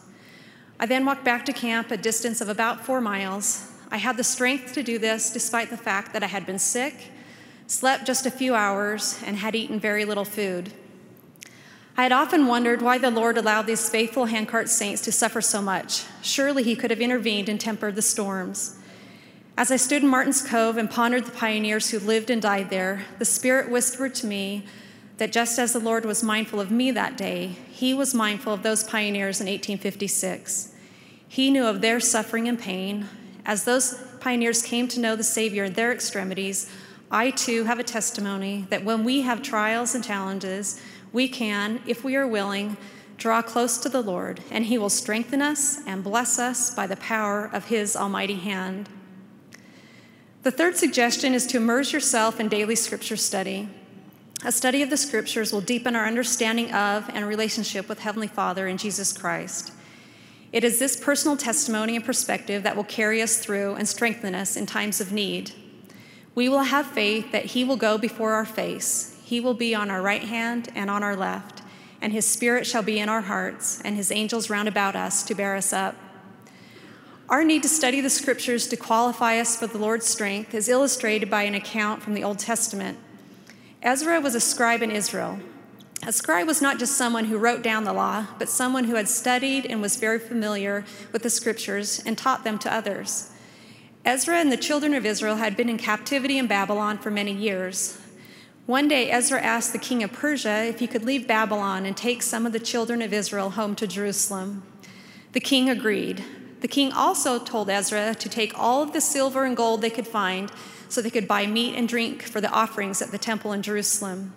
I 0.83 0.87
then 0.87 1.05
walked 1.05 1.25
back 1.25 1.45
to 1.45 1.53
camp 1.53 1.91
a 1.91 1.99
distance 1.99 2.41
of 2.41 2.49
about 2.49 2.87
4 2.87 3.03
miles. 3.03 3.71
I 3.91 3.99
had 3.99 4.17
the 4.17 4.25
strength 4.25 4.73
to 4.73 4.83
do 4.83 4.99
this 4.99 5.31
despite 5.31 5.69
the 5.69 5.77
fact 5.77 6.15
that 6.15 6.23
I 6.23 6.27
had 6.29 6.47
been 6.47 6.59
sick, 6.59 6.95
slept 7.67 8.07
just 8.07 8.25
a 8.25 8.31
few 8.31 8.55
hours, 8.55 9.21
and 9.27 9.37
had 9.37 9.55
eaten 9.55 9.79
very 9.79 10.07
little 10.07 10.25
food. 10.25 10.73
I 11.99 12.05
had 12.05 12.13
often 12.13 12.47
wondered 12.47 12.81
why 12.81 12.97
the 12.97 13.11
Lord 13.11 13.37
allowed 13.37 13.67
these 13.67 13.91
faithful 13.91 14.25
handcart 14.25 14.71
saints 14.71 15.03
to 15.03 15.13
suffer 15.13 15.43
so 15.43 15.61
much. 15.61 16.05
Surely 16.23 16.63
He 16.63 16.75
could 16.75 16.91
have 16.91 17.03
intervened 17.03 17.51
and 17.51 17.61
tempered 17.61 17.95
the 17.95 18.01
storms. 18.01 18.79
As 19.59 19.71
I 19.71 19.77
stood 19.77 20.03
in 20.03 20.09
Martin's 20.09 20.41
Cove 20.41 20.79
and 20.79 20.91
pondered 20.91 21.27
the 21.27 21.33
pioneers 21.33 21.91
who 21.91 21.99
lived 21.99 22.31
and 22.31 22.41
died 22.41 22.71
there, 22.71 23.05
the 23.19 23.27
Spirit 23.27 23.69
whispered 23.69 24.15
to 24.15 24.27
me 24.27 24.65
that 25.19 25.31
just 25.31 25.59
as 25.59 25.75
the 25.75 25.79
Lord 25.79 26.07
was 26.07 26.23
mindful 26.23 26.59
of 26.59 26.71
me 26.71 26.91
that 26.93 27.19
day, 27.19 27.59
He 27.71 27.93
was 27.93 28.15
mindful 28.15 28.55
of 28.55 28.63
those 28.63 28.83
pioneers 28.83 29.43
in 29.43 29.47
1856. 29.47 30.69
He 31.31 31.49
knew 31.49 31.65
of 31.65 31.81
their 31.81 32.01
suffering 32.01 32.49
and 32.49 32.59
pain. 32.59 33.07
As 33.47 33.63
those 33.63 33.95
pioneers 34.19 34.63
came 34.63 34.89
to 34.89 34.99
know 34.99 35.15
the 35.15 35.23
Savior 35.23 35.63
in 35.63 35.75
their 35.75 35.93
extremities, 35.93 36.69
I 37.09 37.31
too 37.31 37.63
have 37.65 37.79
a 37.79 37.85
testimony 37.85 38.67
that 38.69 38.85
when 38.85 39.05
we 39.05 39.21
have 39.21 39.41
trials 39.41 39.95
and 39.95 40.03
challenges, 40.03 40.81
we 41.13 41.29
can, 41.29 41.83
if 41.87 42.03
we 42.03 42.17
are 42.17 42.27
willing, 42.27 42.77
draw 43.17 43.43
close 43.43 43.79
to 43.79 43.89
the 43.89 44.03
Lord, 44.03 44.41
and 44.51 44.65
He 44.65 44.77
will 44.77 44.91
strengthen 44.91 45.41
us 45.41 45.79
and 45.87 46.03
bless 46.03 46.41
us 46.41 46.75
by 46.75 46.89
the 46.89 46.97
power 46.97 47.49
of 47.53 47.67
His 47.67 47.95
almighty 47.95 48.35
hand. 48.35 48.89
The 50.43 50.51
third 50.51 50.77
suggestion 50.77 51.33
is 51.33 51.47
to 51.47 51.59
immerse 51.59 51.93
yourself 51.93 52.41
in 52.41 52.49
daily 52.49 52.75
scripture 52.75 53.17
study. 53.17 53.69
A 54.45 54.51
study 54.51 54.83
of 54.83 54.91
the 54.91 54.97
scriptures 54.97 55.53
will 55.53 55.61
deepen 55.61 55.95
our 55.95 56.07
understanding 56.07 56.73
of 56.73 57.09
and 57.15 57.25
relationship 57.25 57.89
with 57.89 58.01
Heavenly 58.01 58.27
Father 58.27 58.67
and 58.67 58.81
Jesus 58.81 59.17
Christ. 59.17 59.75
It 60.53 60.65
is 60.65 60.79
this 60.79 60.97
personal 60.97 61.37
testimony 61.37 61.95
and 61.95 62.05
perspective 62.05 62.65
that 62.65 62.75
will 62.75 62.85
carry 62.85 63.23
us 63.23 63.39
through 63.39 63.75
and 63.75 63.89
strengthen 63.89 64.35
us 64.35 64.57
in 64.57 64.67
times 64.67 65.01
of 65.01 65.13
need. 65.13 65.53
We 66.35 66.49
will 66.49 66.65
have 66.65 66.87
faith 66.87 67.31
that 67.33 67.47
He 67.47 67.65
will 67.65 67.77
go 67.77 67.99
before 67.99 68.33
our 68.33 68.45
face, 68.45 69.17
He 69.25 69.41
will 69.41 69.55
be 69.55 69.75
on 69.75 69.91
our 69.91 70.03
right 70.03 70.25
hand 70.25 70.69
and 70.75 70.91
on 70.91 71.03
our 71.03 71.17
left, 71.17 71.63
and 72.01 72.13
His 72.13 72.27
Spirit 72.27 72.67
shall 72.67 72.83
be 72.83 72.99
in 72.99 73.09
our 73.09 73.23
hearts, 73.23 73.81
and 73.83 73.95
His 73.95 74.11
angels 74.11 74.51
round 74.51 74.67
about 74.67 74.97
us 74.97 75.23
to 75.25 75.35
bear 75.35 75.55
us 75.55 75.73
up. 75.73 75.95
Our 77.29 77.45
need 77.45 77.63
to 77.63 77.69
study 77.69 78.01
the 78.01 78.11
scriptures 78.11 78.67
to 78.69 78.77
qualify 78.77 79.39
us 79.39 79.57
for 79.57 79.69
the 79.69 79.79
Lord's 79.79 80.07
strength 80.07 80.53
is 80.53 80.69
illustrated 80.69 81.31
by 81.31 81.45
an 81.45 81.55
account 81.55 82.03
from 82.03 82.15
the 82.15 82.25
Old 82.25 82.41
Testament. 82.41 82.99
Ezra 83.83 84.21
was 84.21 84.35
a 84.35 84.41
scribe 84.41 84.83
in 84.83 84.91
Israel. 84.91 85.39
A 86.07 86.13
scribe 86.13 86.47
was 86.47 86.63
not 86.63 86.79
just 86.79 86.97
someone 86.97 87.27
who 87.27 87.37
wrote 87.37 87.63
down 87.63 87.85
the 87.85 87.93
law, 87.93 88.27
but 88.39 88.49
someone 88.49 88.85
who 88.85 88.95
had 88.95 89.07
studied 89.07 89.67
and 89.67 89.83
was 89.83 89.97
very 89.97 90.19
familiar 90.19 90.85
with 91.13 91.23
the 91.23 91.29
scriptures 91.29 92.03
and 92.07 92.17
taught 92.17 92.43
them 92.43 92.59
to 92.61 92.73
others. 92.73 93.31
Ezra 94.03 94.39
and 94.39 94.51
the 94.51 94.57
children 94.57 94.95
of 94.95 95.05
Israel 95.05 95.37
had 95.37 95.59
been 95.59 95.69
in 95.69 95.77
captivity 95.77 96.39
in 96.39 96.47
Babylon 96.47 96.97
for 96.97 97.11
many 97.11 97.35
years. 97.35 98.01
One 98.65 98.89
day, 98.89 99.11
Ezra 99.11 99.43
asked 99.43 99.73
the 99.73 99.79
king 99.79 100.03
of 100.03 100.13
Persia 100.13 100.65
if 100.65 100.79
he 100.79 100.87
could 100.87 101.05
leave 101.05 101.29
Babylon 101.29 101.85
and 101.85 101.95
take 101.95 102.23
some 102.23 102.47
of 102.47 102.53
the 102.53 102.61
children 102.61 103.03
of 103.03 103.13
Israel 103.13 103.51
home 103.51 103.75
to 103.75 103.87
Jerusalem. 103.87 104.63
The 105.33 105.41
king 105.41 105.69
agreed. 105.69 106.25
The 106.61 106.69
king 106.69 106.93
also 106.93 107.39
told 107.39 107.69
Ezra 107.69 108.15
to 108.15 108.29
take 108.29 108.59
all 108.59 108.83
of 108.83 108.95
the 108.95 109.03
silver 109.03 109.45
and 109.45 109.57
gold 109.57 109.83
they 109.83 109.91
could 109.91 110.07
find 110.07 110.51
so 110.89 111.03
they 111.03 111.11
could 111.11 111.29
buy 111.29 111.47
meat 111.47 111.75
and 111.75 111.87
drink 111.87 112.23
for 112.23 112.41
the 112.41 112.51
offerings 112.51 113.03
at 113.03 113.11
the 113.11 113.19
temple 113.19 113.53
in 113.53 113.61
Jerusalem. 113.61 114.35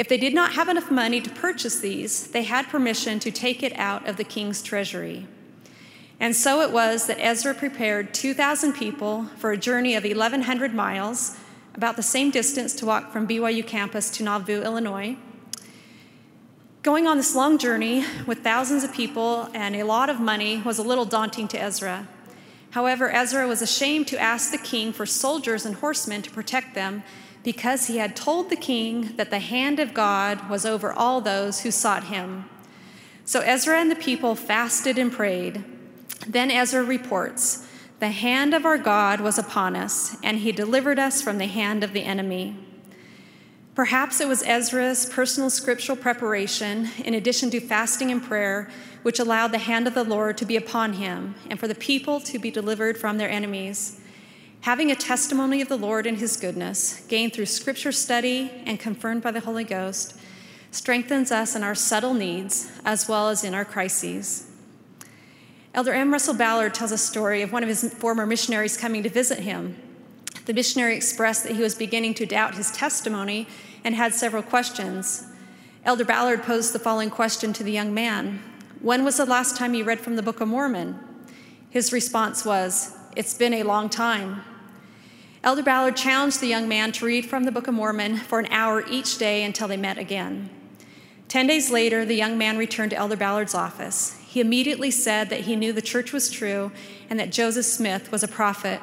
If 0.00 0.08
they 0.08 0.16
did 0.16 0.32
not 0.32 0.54
have 0.54 0.70
enough 0.70 0.90
money 0.90 1.20
to 1.20 1.28
purchase 1.28 1.78
these, 1.78 2.28
they 2.28 2.44
had 2.44 2.70
permission 2.70 3.20
to 3.20 3.30
take 3.30 3.62
it 3.62 3.78
out 3.78 4.08
of 4.08 4.16
the 4.16 4.24
king's 4.24 4.62
treasury. 4.62 5.26
And 6.18 6.34
so 6.34 6.62
it 6.62 6.72
was 6.72 7.06
that 7.06 7.20
Ezra 7.20 7.52
prepared 7.52 8.14
2,000 8.14 8.72
people 8.72 9.26
for 9.36 9.52
a 9.52 9.58
journey 9.58 9.94
of 9.94 10.04
1,100 10.04 10.72
miles, 10.72 11.36
about 11.74 11.96
the 11.96 12.02
same 12.02 12.30
distance 12.30 12.74
to 12.76 12.86
walk 12.86 13.12
from 13.12 13.28
BYU 13.28 13.66
campus 13.66 14.08
to 14.12 14.22
Nauvoo, 14.22 14.62
Illinois. 14.62 15.18
Going 16.82 17.06
on 17.06 17.18
this 17.18 17.36
long 17.36 17.58
journey 17.58 18.02
with 18.26 18.38
thousands 18.38 18.84
of 18.84 18.94
people 18.94 19.50
and 19.52 19.76
a 19.76 19.82
lot 19.82 20.08
of 20.08 20.18
money 20.18 20.62
was 20.62 20.78
a 20.78 20.82
little 20.82 21.04
daunting 21.04 21.46
to 21.48 21.60
Ezra. 21.60 22.08
However, 22.70 23.12
Ezra 23.12 23.46
was 23.46 23.60
ashamed 23.60 24.08
to 24.08 24.18
ask 24.18 24.50
the 24.50 24.56
king 24.56 24.94
for 24.94 25.04
soldiers 25.04 25.66
and 25.66 25.74
horsemen 25.74 26.22
to 26.22 26.30
protect 26.30 26.74
them 26.74 27.02
because 27.42 27.86
he 27.86 27.98
had 27.98 28.14
told 28.14 28.50
the 28.50 28.56
king 28.56 29.16
that 29.16 29.30
the 29.30 29.38
hand 29.38 29.80
of 29.80 29.94
God 29.94 30.50
was 30.50 30.66
over 30.66 30.92
all 30.92 31.20
those 31.20 31.60
who 31.60 31.70
sought 31.70 32.04
him. 32.04 32.44
So 33.24 33.40
Ezra 33.40 33.78
and 33.78 33.90
the 33.90 33.96
people 33.96 34.34
fasted 34.34 34.98
and 34.98 35.12
prayed. 35.12 35.64
Then 36.26 36.50
Ezra 36.50 36.82
reports 36.82 37.66
The 37.98 38.10
hand 38.10 38.54
of 38.54 38.64
our 38.66 38.78
God 38.78 39.20
was 39.20 39.38
upon 39.38 39.76
us, 39.76 40.16
and 40.22 40.38
he 40.38 40.52
delivered 40.52 40.98
us 40.98 41.22
from 41.22 41.38
the 41.38 41.46
hand 41.46 41.84
of 41.84 41.92
the 41.92 42.02
enemy. 42.02 42.56
Perhaps 43.74 44.20
it 44.20 44.28
was 44.28 44.42
Ezra's 44.42 45.06
personal 45.06 45.48
scriptural 45.48 45.96
preparation, 45.96 46.88
in 47.04 47.14
addition 47.14 47.50
to 47.50 47.60
fasting 47.60 48.10
and 48.10 48.22
prayer, 48.22 48.68
which 49.02 49.18
allowed 49.18 49.52
the 49.52 49.58
hand 49.58 49.86
of 49.86 49.94
the 49.94 50.04
Lord 50.04 50.36
to 50.38 50.44
be 50.44 50.56
upon 50.56 50.94
him 50.94 51.34
and 51.48 51.58
for 51.58 51.68
the 51.68 51.74
people 51.74 52.20
to 52.20 52.38
be 52.38 52.50
delivered 52.50 52.98
from 52.98 53.16
their 53.16 53.30
enemies. 53.30 54.00
Having 54.62 54.90
a 54.90 54.96
testimony 54.96 55.62
of 55.62 55.68
the 55.68 55.78
Lord 55.78 56.06
and 56.06 56.18
his 56.18 56.36
goodness, 56.36 57.00
gained 57.08 57.32
through 57.32 57.46
scripture 57.46 57.92
study 57.92 58.50
and 58.66 58.78
confirmed 58.78 59.22
by 59.22 59.30
the 59.30 59.40
Holy 59.40 59.64
Ghost, 59.64 60.18
strengthens 60.70 61.32
us 61.32 61.56
in 61.56 61.62
our 61.62 61.74
subtle 61.74 62.12
needs 62.12 62.70
as 62.84 63.08
well 63.08 63.30
as 63.30 63.42
in 63.42 63.54
our 63.54 63.64
crises. 63.64 64.46
Elder 65.72 65.94
M. 65.94 66.12
Russell 66.12 66.34
Ballard 66.34 66.74
tells 66.74 66.92
a 66.92 66.98
story 66.98 67.40
of 67.40 67.52
one 67.52 67.62
of 67.62 67.70
his 67.70 67.94
former 67.94 68.26
missionaries 68.26 68.76
coming 68.76 69.02
to 69.02 69.08
visit 69.08 69.38
him. 69.38 69.76
The 70.44 70.52
missionary 70.52 70.94
expressed 70.94 71.44
that 71.44 71.56
he 71.56 71.62
was 71.62 71.74
beginning 71.74 72.14
to 72.14 72.26
doubt 72.26 72.56
his 72.56 72.70
testimony 72.70 73.48
and 73.82 73.94
had 73.94 74.12
several 74.12 74.42
questions. 74.42 75.26
Elder 75.86 76.04
Ballard 76.04 76.42
posed 76.42 76.74
the 76.74 76.78
following 76.78 77.08
question 77.08 77.54
to 77.54 77.64
the 77.64 77.72
young 77.72 77.94
man 77.94 78.42
When 78.82 79.04
was 79.04 79.16
the 79.16 79.24
last 79.24 79.56
time 79.56 79.72
you 79.72 79.84
read 79.84 80.00
from 80.00 80.16
the 80.16 80.22
Book 80.22 80.42
of 80.42 80.48
Mormon? 80.48 80.98
His 81.70 81.94
response 81.94 82.44
was, 82.44 82.94
It's 83.16 83.32
been 83.32 83.54
a 83.54 83.62
long 83.62 83.88
time. 83.88 84.42
Elder 85.42 85.62
Ballard 85.62 85.96
challenged 85.96 86.42
the 86.42 86.48
young 86.48 86.68
man 86.68 86.92
to 86.92 87.06
read 87.06 87.24
from 87.24 87.44
the 87.44 87.52
Book 87.52 87.66
of 87.66 87.72
Mormon 87.72 88.18
for 88.18 88.40
an 88.40 88.52
hour 88.52 88.84
each 88.86 89.16
day 89.16 89.42
until 89.42 89.68
they 89.68 89.76
met 89.78 89.96
again. 89.96 90.50
Ten 91.28 91.46
days 91.46 91.70
later, 91.70 92.04
the 92.04 92.14
young 92.14 92.36
man 92.36 92.58
returned 92.58 92.90
to 92.90 92.96
Elder 92.98 93.16
Ballard's 93.16 93.54
office. 93.54 94.18
He 94.26 94.40
immediately 94.40 94.90
said 94.90 95.30
that 95.30 95.42
he 95.42 95.56
knew 95.56 95.72
the 95.72 95.80
church 95.80 96.12
was 96.12 96.30
true 96.30 96.72
and 97.08 97.18
that 97.18 97.32
Joseph 97.32 97.64
Smith 97.64 98.12
was 98.12 98.22
a 98.22 98.28
prophet. 98.28 98.82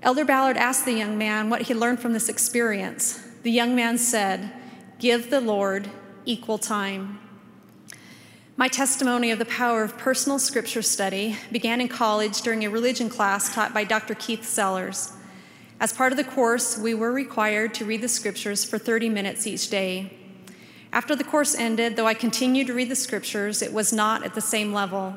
Elder 0.00 0.24
Ballard 0.24 0.56
asked 0.56 0.86
the 0.86 0.94
young 0.94 1.18
man 1.18 1.50
what 1.50 1.62
he 1.62 1.74
learned 1.74 2.00
from 2.00 2.14
this 2.14 2.30
experience. 2.30 3.22
The 3.42 3.50
young 3.50 3.76
man 3.76 3.98
said, 3.98 4.52
Give 4.98 5.28
the 5.28 5.42
Lord 5.42 5.90
equal 6.24 6.56
time. 6.56 7.18
My 8.56 8.68
testimony 8.68 9.30
of 9.30 9.38
the 9.38 9.44
power 9.44 9.82
of 9.82 9.98
personal 9.98 10.38
scripture 10.38 10.82
study 10.82 11.36
began 11.50 11.82
in 11.82 11.88
college 11.88 12.40
during 12.40 12.64
a 12.64 12.70
religion 12.70 13.10
class 13.10 13.54
taught 13.54 13.74
by 13.74 13.84
Dr. 13.84 14.14
Keith 14.14 14.46
Sellers. 14.46 15.12
As 15.82 15.92
part 15.92 16.12
of 16.12 16.16
the 16.16 16.22
course, 16.22 16.78
we 16.78 16.94
were 16.94 17.10
required 17.10 17.74
to 17.74 17.84
read 17.84 18.02
the 18.02 18.08
scriptures 18.08 18.64
for 18.64 18.78
30 18.78 19.08
minutes 19.08 19.48
each 19.48 19.68
day. 19.68 20.16
After 20.92 21.16
the 21.16 21.24
course 21.24 21.56
ended, 21.56 21.96
though 21.96 22.06
I 22.06 22.14
continued 22.14 22.68
to 22.68 22.72
read 22.72 22.88
the 22.88 22.94
scriptures, 22.94 23.62
it 23.62 23.72
was 23.72 23.92
not 23.92 24.22
at 24.22 24.36
the 24.36 24.40
same 24.40 24.72
level. 24.72 25.16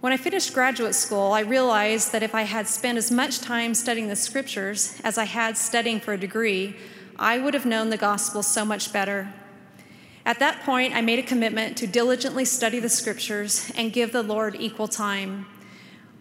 When 0.00 0.12
I 0.12 0.16
finished 0.16 0.52
graduate 0.52 0.96
school, 0.96 1.30
I 1.30 1.42
realized 1.42 2.10
that 2.10 2.24
if 2.24 2.34
I 2.34 2.42
had 2.42 2.66
spent 2.66 2.98
as 2.98 3.12
much 3.12 3.38
time 3.38 3.72
studying 3.72 4.08
the 4.08 4.16
scriptures 4.16 5.00
as 5.04 5.16
I 5.16 5.26
had 5.26 5.56
studying 5.56 6.00
for 6.00 6.12
a 6.12 6.18
degree, 6.18 6.74
I 7.16 7.38
would 7.38 7.54
have 7.54 7.64
known 7.64 7.90
the 7.90 7.96
gospel 7.96 8.42
so 8.42 8.64
much 8.64 8.92
better. 8.92 9.32
At 10.26 10.40
that 10.40 10.64
point, 10.64 10.92
I 10.92 11.02
made 11.02 11.20
a 11.20 11.22
commitment 11.22 11.76
to 11.76 11.86
diligently 11.86 12.44
study 12.44 12.80
the 12.80 12.88
scriptures 12.88 13.70
and 13.76 13.92
give 13.92 14.10
the 14.10 14.24
Lord 14.24 14.56
equal 14.58 14.88
time. 14.88 15.46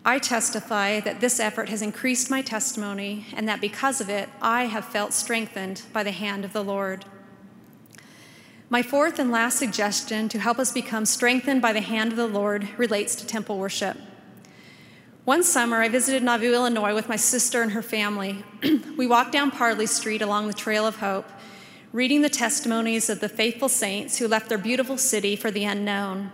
I 0.08 0.20
testify 0.20 1.02
that 1.02 1.20
this 1.20 1.38
effort 1.38 1.68
has 1.68 1.82
increased 1.82 2.32
my 2.32 2.42
testimony 2.42 3.26
and 3.36 3.46
that 3.50 3.60
because 3.60 4.00
of 4.00 4.10
it, 4.10 4.30
I 4.42 4.68
have 4.68 4.86
felt 4.86 5.12
strengthened 5.12 5.82
by 5.92 6.04
the 6.04 6.14
hand 6.14 6.46
of 6.46 6.54
the 6.54 6.64
Lord. 6.64 7.04
My 8.70 8.82
fourth 8.82 9.20
and 9.20 9.32
last 9.32 9.60
suggestion 9.60 10.30
to 10.30 10.40
help 10.40 10.60
us 10.60 10.72
become 10.72 11.06
strengthened 11.06 11.62
by 11.62 11.74
the 11.74 11.82
hand 11.82 12.12
of 12.12 12.18
the 12.18 12.26
Lord 12.26 12.70
relates 12.78 13.16
to 13.16 13.28
temple 13.28 13.58
worship. 13.58 13.98
One 15.26 15.44
summer, 15.44 15.82
I 15.82 15.90
visited 15.90 16.24
Nauvoo, 16.24 16.54
Illinois 16.54 16.96
with 16.96 17.10
my 17.10 17.18
sister 17.18 17.62
and 17.62 17.74
her 17.74 17.82
family. 17.82 18.46
we 18.98 19.08
walked 19.08 19.34
down 19.34 19.52
Parley 19.52 19.88
Street 19.88 20.22
along 20.22 20.48
the 20.48 20.54
Trail 20.54 20.88
of 20.88 20.96
Hope, 20.96 21.28
reading 21.92 22.22
the 22.22 22.30
testimonies 22.30 23.10
of 23.10 23.20
the 23.20 23.28
faithful 23.28 23.68
saints 23.68 24.20
who 24.20 24.30
left 24.30 24.48
their 24.48 24.58
beautiful 24.58 24.98
city 24.98 25.36
for 25.36 25.52
the 25.52 25.66
unknown. 25.66 26.32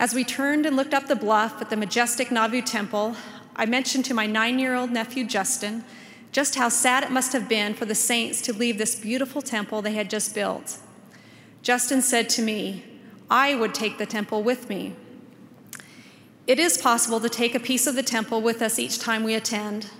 As 0.00 0.14
we 0.14 0.22
turned 0.22 0.64
and 0.64 0.76
looked 0.76 0.94
up 0.94 1.08
the 1.08 1.16
bluff 1.16 1.60
at 1.60 1.70
the 1.70 1.76
majestic 1.76 2.30
Nauvoo 2.30 2.62
Temple, 2.62 3.16
I 3.56 3.66
mentioned 3.66 4.04
to 4.04 4.14
my 4.14 4.26
nine 4.26 4.60
year 4.60 4.76
old 4.76 4.90
nephew 4.92 5.24
Justin 5.24 5.84
just 6.30 6.54
how 6.54 6.68
sad 6.68 7.02
it 7.02 7.10
must 7.10 7.32
have 7.32 7.48
been 7.48 7.74
for 7.74 7.84
the 7.84 7.94
saints 7.94 8.40
to 8.42 8.52
leave 8.52 8.78
this 8.78 8.94
beautiful 8.94 9.42
temple 9.42 9.82
they 9.82 9.94
had 9.94 10.08
just 10.08 10.34
built. 10.34 10.78
Justin 11.62 12.00
said 12.00 12.28
to 12.30 12.42
me, 12.42 12.84
I 13.28 13.56
would 13.56 13.74
take 13.74 13.98
the 13.98 14.06
temple 14.06 14.42
with 14.42 14.68
me. 14.68 14.94
It 16.46 16.58
is 16.58 16.78
possible 16.78 17.18
to 17.20 17.28
take 17.28 17.54
a 17.54 17.60
piece 17.60 17.86
of 17.86 17.96
the 17.96 18.02
temple 18.02 18.40
with 18.40 18.62
us 18.62 18.78
each 18.78 18.98
time 18.98 19.24
we 19.24 19.34
attend. 19.34 19.90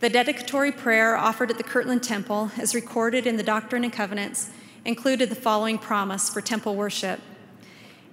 The 0.00 0.08
dedicatory 0.08 0.72
prayer 0.72 1.16
offered 1.16 1.50
at 1.50 1.56
the 1.56 1.62
Kirtland 1.62 2.02
Temple, 2.02 2.50
as 2.58 2.74
recorded 2.74 3.26
in 3.26 3.36
the 3.36 3.42
Doctrine 3.42 3.84
and 3.84 3.92
Covenants, 3.92 4.50
included 4.84 5.28
the 5.28 5.34
following 5.34 5.78
promise 5.78 6.28
for 6.28 6.40
temple 6.40 6.74
worship. 6.74 7.20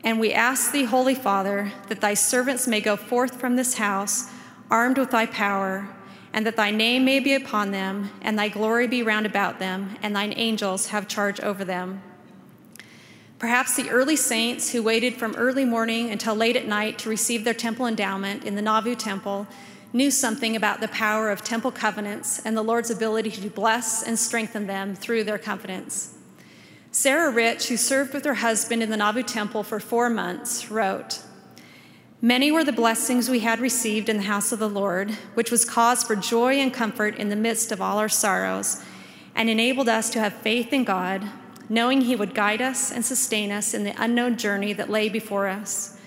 And 0.06 0.20
we 0.20 0.32
ask 0.32 0.72
thee, 0.72 0.84
Holy 0.84 1.16
Father, 1.16 1.74
that 1.88 2.00
thy 2.00 2.14
servants 2.14 2.68
may 2.68 2.80
go 2.80 2.96
forth 2.96 3.40
from 3.40 3.56
this 3.56 3.74
house 3.74 4.30
armed 4.70 5.00
with 5.00 5.10
thy 5.10 5.26
power, 5.26 5.90
and 6.32 6.46
that 6.46 6.56
thy 6.56 6.70
name 6.70 7.04
may 7.04 7.20
be 7.20 7.34
upon 7.34 7.72
them, 7.72 8.12
and 8.22 8.38
thy 8.38 8.48
glory 8.48 8.88
be 8.88 9.02
round 9.02 9.26
about 9.26 9.58
them, 9.58 9.98
and 10.04 10.16
thine 10.16 10.34
angels 10.36 10.88
have 10.88 11.08
charge 11.08 11.40
over 11.40 11.66
them. 11.66 12.04
Perhaps 13.40 13.76
the 13.76 13.90
early 13.90 14.16
saints 14.16 14.72
who 14.72 14.84
waited 14.84 15.16
from 15.16 15.36
early 15.36 15.66
morning 15.66 16.12
until 16.12 16.36
late 16.36 16.56
at 16.56 16.68
night 16.68 17.00
to 17.00 17.10
receive 17.10 17.44
their 17.44 17.54
temple 17.54 17.88
endowment 17.88 18.44
in 18.44 18.56
the 18.56 18.62
Nauvoo 18.62 18.96
temple 18.96 19.48
knew 19.92 20.12
something 20.12 20.56
about 20.56 20.82
the 20.82 20.88
power 20.90 21.32
of 21.32 21.42
temple 21.42 21.72
covenants 21.72 22.40
and 22.46 22.56
the 22.56 22.62
Lord's 22.62 22.92
ability 22.92 23.32
to 23.32 23.50
bless 23.50 24.04
and 24.04 24.20
strengthen 24.20 24.68
them 24.68 24.96
through 24.96 25.24
their 25.24 25.38
covenants. 25.38 26.16
Sarah 26.98 27.30
Rich, 27.30 27.68
who 27.68 27.76
served 27.76 28.14
with 28.14 28.24
her 28.24 28.36
husband 28.36 28.82
in 28.82 28.90
the 28.90 28.96
Nauvoo 28.96 29.22
temple 29.22 29.64
for 29.64 29.82
four 29.82 30.10
months, 30.10 30.72
wrote, 30.72 31.22
Many 32.22 32.54
were 32.54 32.64
the 32.64 32.72
blessings 32.72 33.30
we 33.30 33.42
had 33.42 33.60
received 33.60 34.08
in 34.08 34.16
the 34.16 34.24
house 34.24 34.54
of 34.54 34.60
the 34.60 34.70
Lord, 34.70 35.12
which 35.34 35.52
was 35.52 35.66
cause 35.66 36.04
for 36.04 36.16
joy 36.16 36.54
and 36.54 36.74
comfort 36.74 37.18
in 37.18 37.28
the 37.28 37.36
midst 37.36 37.74
of 37.74 37.82
all 37.82 37.98
our 37.98 38.08
sorrows, 38.08 38.82
and 39.36 39.50
enabled 39.50 39.90
us 39.90 40.10
to 40.12 40.22
have 40.22 40.36
faith 40.36 40.72
in 40.72 40.86
God 40.86 41.30
knowing 41.68 42.00
He 42.00 42.16
would 42.16 42.34
guide 42.34 42.62
us 42.62 42.94
and 42.94 43.04
sustain 43.04 43.52
us 43.52 43.74
in 43.74 43.84
the 43.84 44.02
unknown 44.02 44.38
journey 44.38 44.72
that 44.72 44.90
lay 44.90 45.10
before 45.10 45.48
us. 45.48 46.00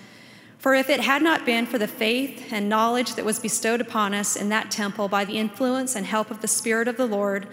For 0.57 0.73
if 0.73 0.89
it 0.89 1.01
had 1.01 1.21
not 1.21 1.45
been 1.45 1.67
for 1.67 1.77
the 1.77 1.87
faith 1.87 2.51
and 2.51 2.67
knowledge 2.67 3.13
that 3.13 3.25
was 3.25 3.39
bestowed 3.39 3.79
upon 3.79 4.15
us 4.15 4.35
in 4.35 4.49
that 4.49 4.71
temple 4.71 5.07
by 5.07 5.23
the 5.23 5.37
influence 5.37 5.95
and 5.95 6.07
help 6.07 6.31
of 6.31 6.41
the 6.41 6.47
Spirit 6.47 6.87
of 6.87 6.97
the 6.97 7.05
Lord, 7.05 7.47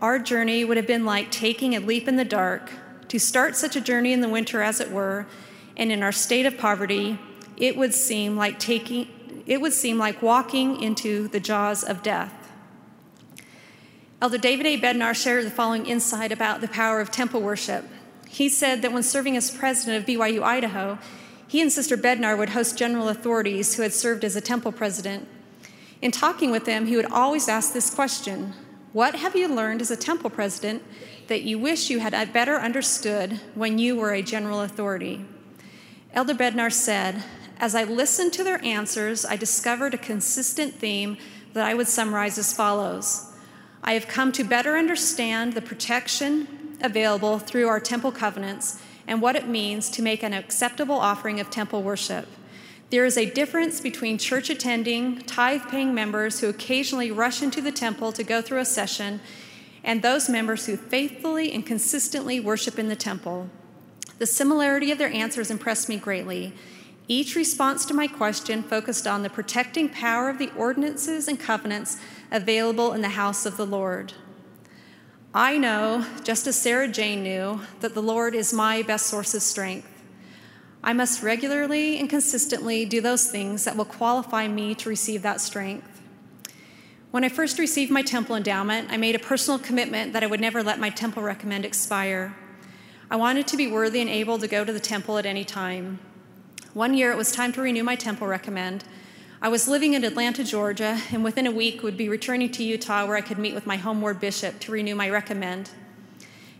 our 0.00 0.18
journey 0.18 0.64
would 0.64 0.76
have 0.76 0.86
been 0.86 1.04
like 1.04 1.30
taking 1.30 1.74
a 1.74 1.80
leap 1.80 2.08
in 2.08 2.16
the 2.16 2.24
dark. 2.24 2.70
To 3.08 3.18
start 3.18 3.56
such 3.56 3.76
a 3.76 3.80
journey 3.80 4.12
in 4.12 4.20
the 4.20 4.28
winter, 4.28 4.62
as 4.62 4.80
it 4.80 4.90
were, 4.90 5.26
and 5.76 5.90
in 5.90 6.02
our 6.02 6.12
state 6.12 6.46
of 6.46 6.56
poverty, 6.56 7.18
it 7.56 7.76
would 7.76 7.94
seem 7.94 8.36
like 8.36 8.58
taking 8.58 9.08
it 9.46 9.60
would 9.60 9.72
seem 9.72 9.98
like 9.98 10.22
walking 10.22 10.80
into 10.80 11.26
the 11.28 11.40
jaws 11.40 11.82
of 11.82 12.02
death. 12.02 12.52
Elder 14.22 14.38
David 14.38 14.66
A. 14.66 14.80
Bednar 14.80 15.14
shared 15.14 15.44
the 15.44 15.50
following 15.50 15.86
insight 15.86 16.30
about 16.30 16.60
the 16.60 16.68
power 16.68 17.00
of 17.00 17.10
temple 17.10 17.40
worship. 17.40 17.84
He 18.28 18.48
said 18.48 18.82
that 18.82 18.92
when 18.92 19.02
serving 19.02 19.36
as 19.36 19.50
president 19.50 20.02
of 20.02 20.06
BYU 20.06 20.42
Idaho, 20.42 20.98
he 21.48 21.60
and 21.60 21.72
Sister 21.72 21.96
Bednar 21.96 22.38
would 22.38 22.50
host 22.50 22.78
general 22.78 23.08
authorities 23.08 23.74
who 23.74 23.82
had 23.82 23.92
served 23.92 24.24
as 24.24 24.36
a 24.36 24.40
temple 24.40 24.70
president. 24.70 25.26
In 26.00 26.12
talking 26.12 26.52
with 26.52 26.64
them, 26.64 26.86
he 26.86 26.94
would 26.94 27.10
always 27.10 27.48
ask 27.48 27.72
this 27.72 27.92
question 27.92 28.54
What 28.92 29.14
have 29.14 29.36
you 29.36 29.46
learned 29.46 29.80
as 29.82 29.92
a 29.92 29.96
temple 29.96 30.30
president 30.30 30.82
that 31.28 31.42
you 31.42 31.60
wish 31.60 31.90
you 31.90 32.00
had 32.00 32.32
better 32.32 32.56
understood 32.56 33.40
when 33.54 33.78
you 33.78 33.94
were 33.94 34.12
a 34.12 34.20
general 34.20 34.62
authority? 34.62 35.24
Elder 36.12 36.34
Bednar 36.34 36.72
said, 36.72 37.22
As 37.58 37.76
I 37.76 37.84
listened 37.84 38.32
to 38.32 38.42
their 38.42 38.62
answers, 38.64 39.24
I 39.24 39.36
discovered 39.36 39.94
a 39.94 39.98
consistent 39.98 40.74
theme 40.74 41.18
that 41.52 41.64
I 41.64 41.72
would 41.74 41.86
summarize 41.86 42.36
as 42.36 42.52
follows 42.52 43.26
I 43.82 43.94
have 43.94 44.08
come 44.08 44.32
to 44.32 44.44
better 44.44 44.76
understand 44.76 45.52
the 45.52 45.62
protection 45.62 46.76
available 46.82 47.38
through 47.38 47.68
our 47.68 47.80
temple 47.80 48.12
covenants 48.12 48.82
and 49.06 49.22
what 49.22 49.36
it 49.36 49.48
means 49.48 49.88
to 49.90 50.02
make 50.02 50.22
an 50.22 50.34
acceptable 50.34 50.96
offering 50.96 51.40
of 51.40 51.48
temple 51.48 51.82
worship. 51.82 52.26
There 52.90 53.04
is 53.04 53.16
a 53.16 53.30
difference 53.30 53.80
between 53.80 54.18
church 54.18 54.50
attending, 54.50 55.20
tithe 55.22 55.62
paying 55.68 55.94
members 55.94 56.40
who 56.40 56.48
occasionally 56.48 57.12
rush 57.12 57.40
into 57.40 57.60
the 57.60 57.70
temple 57.70 58.10
to 58.10 58.24
go 58.24 58.42
through 58.42 58.58
a 58.58 58.64
session 58.64 59.20
and 59.84 60.02
those 60.02 60.28
members 60.28 60.66
who 60.66 60.76
faithfully 60.76 61.52
and 61.52 61.64
consistently 61.64 62.40
worship 62.40 62.80
in 62.80 62.88
the 62.88 62.96
temple. 62.96 63.48
The 64.18 64.26
similarity 64.26 64.90
of 64.90 64.98
their 64.98 65.12
answers 65.12 65.52
impressed 65.52 65.88
me 65.88 65.98
greatly. 65.98 66.52
Each 67.06 67.36
response 67.36 67.86
to 67.86 67.94
my 67.94 68.08
question 68.08 68.62
focused 68.62 69.06
on 69.06 69.22
the 69.22 69.30
protecting 69.30 69.88
power 69.88 70.28
of 70.28 70.38
the 70.38 70.50
ordinances 70.56 71.28
and 71.28 71.38
covenants 71.38 71.96
available 72.30 72.92
in 72.92 73.02
the 73.02 73.10
house 73.10 73.46
of 73.46 73.56
the 73.56 73.66
Lord. 73.66 74.14
I 75.32 75.58
know, 75.58 76.06
just 76.24 76.48
as 76.48 76.60
Sarah 76.60 76.88
Jane 76.88 77.22
knew, 77.22 77.60
that 77.80 77.94
the 77.94 78.02
Lord 78.02 78.34
is 78.34 78.52
my 78.52 78.82
best 78.82 79.06
source 79.06 79.32
of 79.32 79.42
strength. 79.42 79.99
I 80.82 80.92
must 80.92 81.22
regularly 81.22 81.98
and 81.98 82.08
consistently 82.08 82.84
do 82.84 83.00
those 83.00 83.30
things 83.30 83.64
that 83.64 83.76
will 83.76 83.84
qualify 83.84 84.48
me 84.48 84.74
to 84.76 84.88
receive 84.88 85.22
that 85.22 85.40
strength. 85.40 86.00
When 87.10 87.24
I 87.24 87.28
first 87.28 87.58
received 87.58 87.90
my 87.90 88.02
temple 88.02 88.36
endowment, 88.36 88.90
I 88.90 88.96
made 88.96 89.14
a 89.14 89.18
personal 89.18 89.58
commitment 89.58 90.12
that 90.12 90.22
I 90.22 90.26
would 90.26 90.40
never 90.40 90.62
let 90.62 90.78
my 90.78 90.90
temple 90.90 91.22
recommend 91.22 91.64
expire. 91.64 92.34
I 93.10 93.16
wanted 93.16 93.46
to 93.48 93.56
be 93.56 93.66
worthy 93.66 94.00
and 94.00 94.08
able 94.08 94.38
to 94.38 94.48
go 94.48 94.64
to 94.64 94.72
the 94.72 94.80
temple 94.80 95.18
at 95.18 95.26
any 95.26 95.44
time. 95.44 95.98
One 96.72 96.94
year 96.94 97.10
it 97.10 97.16
was 97.16 97.32
time 97.32 97.52
to 97.52 97.62
renew 97.62 97.82
my 97.82 97.96
temple 97.96 98.26
recommend, 98.26 98.84
I 99.42 99.48
was 99.48 99.66
living 99.66 99.94
in 99.94 100.04
Atlanta, 100.04 100.44
Georgia, 100.44 101.00
and 101.10 101.24
within 101.24 101.46
a 101.46 101.50
week 101.50 101.82
would 101.82 101.96
be 101.96 102.10
returning 102.10 102.50
to 102.50 102.62
Utah 102.62 103.06
where 103.06 103.16
I 103.16 103.22
could 103.22 103.38
meet 103.38 103.54
with 103.54 103.66
my 103.66 103.76
homeward 103.76 104.20
bishop 104.20 104.60
to 104.60 104.72
renew 104.72 104.94
my 104.94 105.08
recommend. 105.08 105.70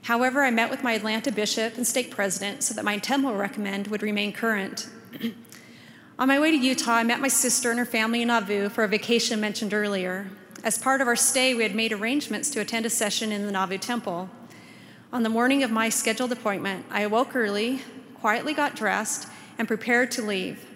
However, 0.03 0.43
I 0.43 0.51
met 0.51 0.71
with 0.71 0.83
my 0.83 0.93
Atlanta 0.93 1.31
bishop 1.31 1.77
and 1.77 1.87
stake 1.87 2.11
president 2.11 2.63
so 2.63 2.75
that 2.75 2.85
my 2.85 2.99
temple 2.99 3.35
recommend 3.35 3.89
would 3.89 4.03
remain 4.03 4.33
current. 4.33 4.89
On 6.19 6.29
my 6.29 6.39
way 6.39 6.51
to 6.51 6.57
Utah, 6.57 6.93
I 6.93 7.03
met 7.03 7.21
my 7.21 7.29
sister 7.29 7.71
and 7.71 7.79
her 7.79 7.87
family 7.87 8.23
in 8.23 8.29
Nauvoo 8.29 8.69
for 8.69 8.85
a 8.85 8.89
vacation 8.89 9.41
mentioned 9.41 9.73
earlier. 9.73 10.31
As 10.63 10.77
part 10.77 11.01
of 11.01 11.07
our 11.07 11.17
stay, 11.17 11.55
we 11.55 11.63
had 11.63 11.75
made 11.75 11.93
arrangements 11.93 12.51
to 12.51 12.61
attend 12.61 12.85
a 12.85 12.91
session 12.91 13.33
in 13.33 13.47
the 13.47 13.53
Nauvoo 13.53 13.79
temple. 13.79 14.29
On 15.13 15.23
the 15.23 15.29
morning 15.29 15.63
of 15.63 15.71
my 15.71 15.89
scheduled 15.89 16.31
appointment, 16.31 16.85
I 16.91 17.01
awoke 17.03 17.35
early, 17.35 17.81
quietly 18.15 18.53
got 18.53 18.77
dressed, 18.77 19.29
and 19.59 19.67
prepared 19.67 20.11
to 20.13 20.23
leave. 20.23 20.67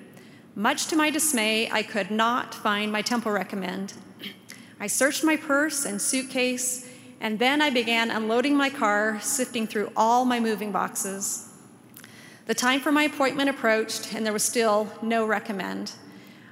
Much 0.54 0.86
to 0.86 0.96
my 0.96 1.10
dismay, 1.10 1.70
I 1.70 1.82
could 1.82 2.10
not 2.10 2.54
find 2.54 2.90
my 2.90 3.02
temple 3.02 3.32
recommend. 3.32 3.94
I 4.80 4.86
searched 4.86 5.24
my 5.24 5.36
purse 5.36 5.84
and 5.84 6.00
suitcase, 6.00 6.88
and 7.24 7.38
then 7.38 7.62
I 7.62 7.70
began 7.70 8.10
unloading 8.10 8.54
my 8.54 8.68
car, 8.68 9.18
sifting 9.22 9.66
through 9.66 9.90
all 9.96 10.26
my 10.26 10.40
moving 10.40 10.72
boxes. 10.72 11.48
The 12.44 12.52
time 12.52 12.80
for 12.80 12.92
my 12.92 13.04
appointment 13.04 13.48
approached, 13.48 14.12
and 14.12 14.26
there 14.26 14.32
was 14.34 14.42
still 14.42 14.92
no 15.00 15.24
recommend. 15.24 15.92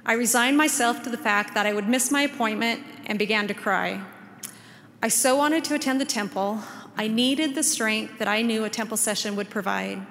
I 0.03 0.13
resigned 0.13 0.57
myself 0.57 1.03
to 1.03 1.11
the 1.11 1.17
fact 1.17 1.53
that 1.53 1.67
I 1.67 1.73
would 1.73 1.87
miss 1.87 2.09
my 2.09 2.23
appointment 2.23 2.81
and 3.05 3.19
began 3.19 3.47
to 3.49 3.53
cry. 3.53 4.01
I 5.03 5.09
so 5.09 5.35
wanted 5.35 5.63
to 5.65 5.75
attend 5.75 6.01
the 6.01 6.05
temple. 6.05 6.61
I 6.97 7.07
needed 7.07 7.53
the 7.53 7.61
strength 7.61 8.17
that 8.17 8.27
I 8.27 8.41
knew 8.41 8.63
a 8.63 8.69
temple 8.71 8.97
session 8.97 9.35
would 9.35 9.51
provide. 9.51 10.03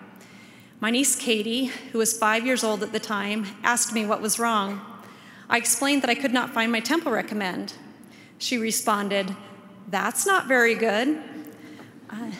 My 0.78 0.92
niece 0.92 1.16
Katie, 1.16 1.72
who 1.90 1.98
was 1.98 2.16
five 2.16 2.46
years 2.46 2.62
old 2.62 2.84
at 2.84 2.92
the 2.92 3.00
time, 3.00 3.46
asked 3.64 3.92
me 3.92 4.06
what 4.06 4.22
was 4.22 4.38
wrong. 4.38 4.80
I 5.50 5.56
explained 5.56 6.02
that 6.02 6.10
I 6.10 6.14
could 6.14 6.32
not 6.32 6.50
find 6.50 6.70
my 6.70 6.78
temple 6.78 7.10
recommend. 7.10 7.74
She 8.38 8.58
responded, 8.58 9.34
That's 9.88 10.26
not 10.26 10.46
very 10.46 10.74
good. 10.74 11.20
Uh, 12.08 12.30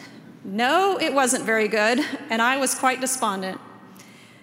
no, 0.43 0.99
it 0.99 1.13
wasn't 1.13 1.45
very 1.45 1.67
good, 1.67 1.99
and 2.29 2.41
I 2.41 2.57
was 2.57 2.75
quite 2.75 2.99
despondent. 2.99 3.59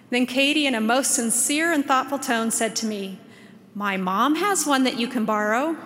Then 0.09 0.25
Katie, 0.25 0.65
in 0.65 0.75
a 0.75 0.81
most 0.81 1.11
sincere 1.11 1.71
and 1.71 1.85
thoughtful 1.85 2.19
tone, 2.19 2.51
said 2.51 2.75
to 2.77 2.85
me, 2.85 3.19
My 3.75 3.97
mom 3.97 4.35
has 4.35 4.65
one 4.65 4.83
that 4.83 4.99
you 4.99 5.07
can 5.07 5.25
borrow. 5.25 5.77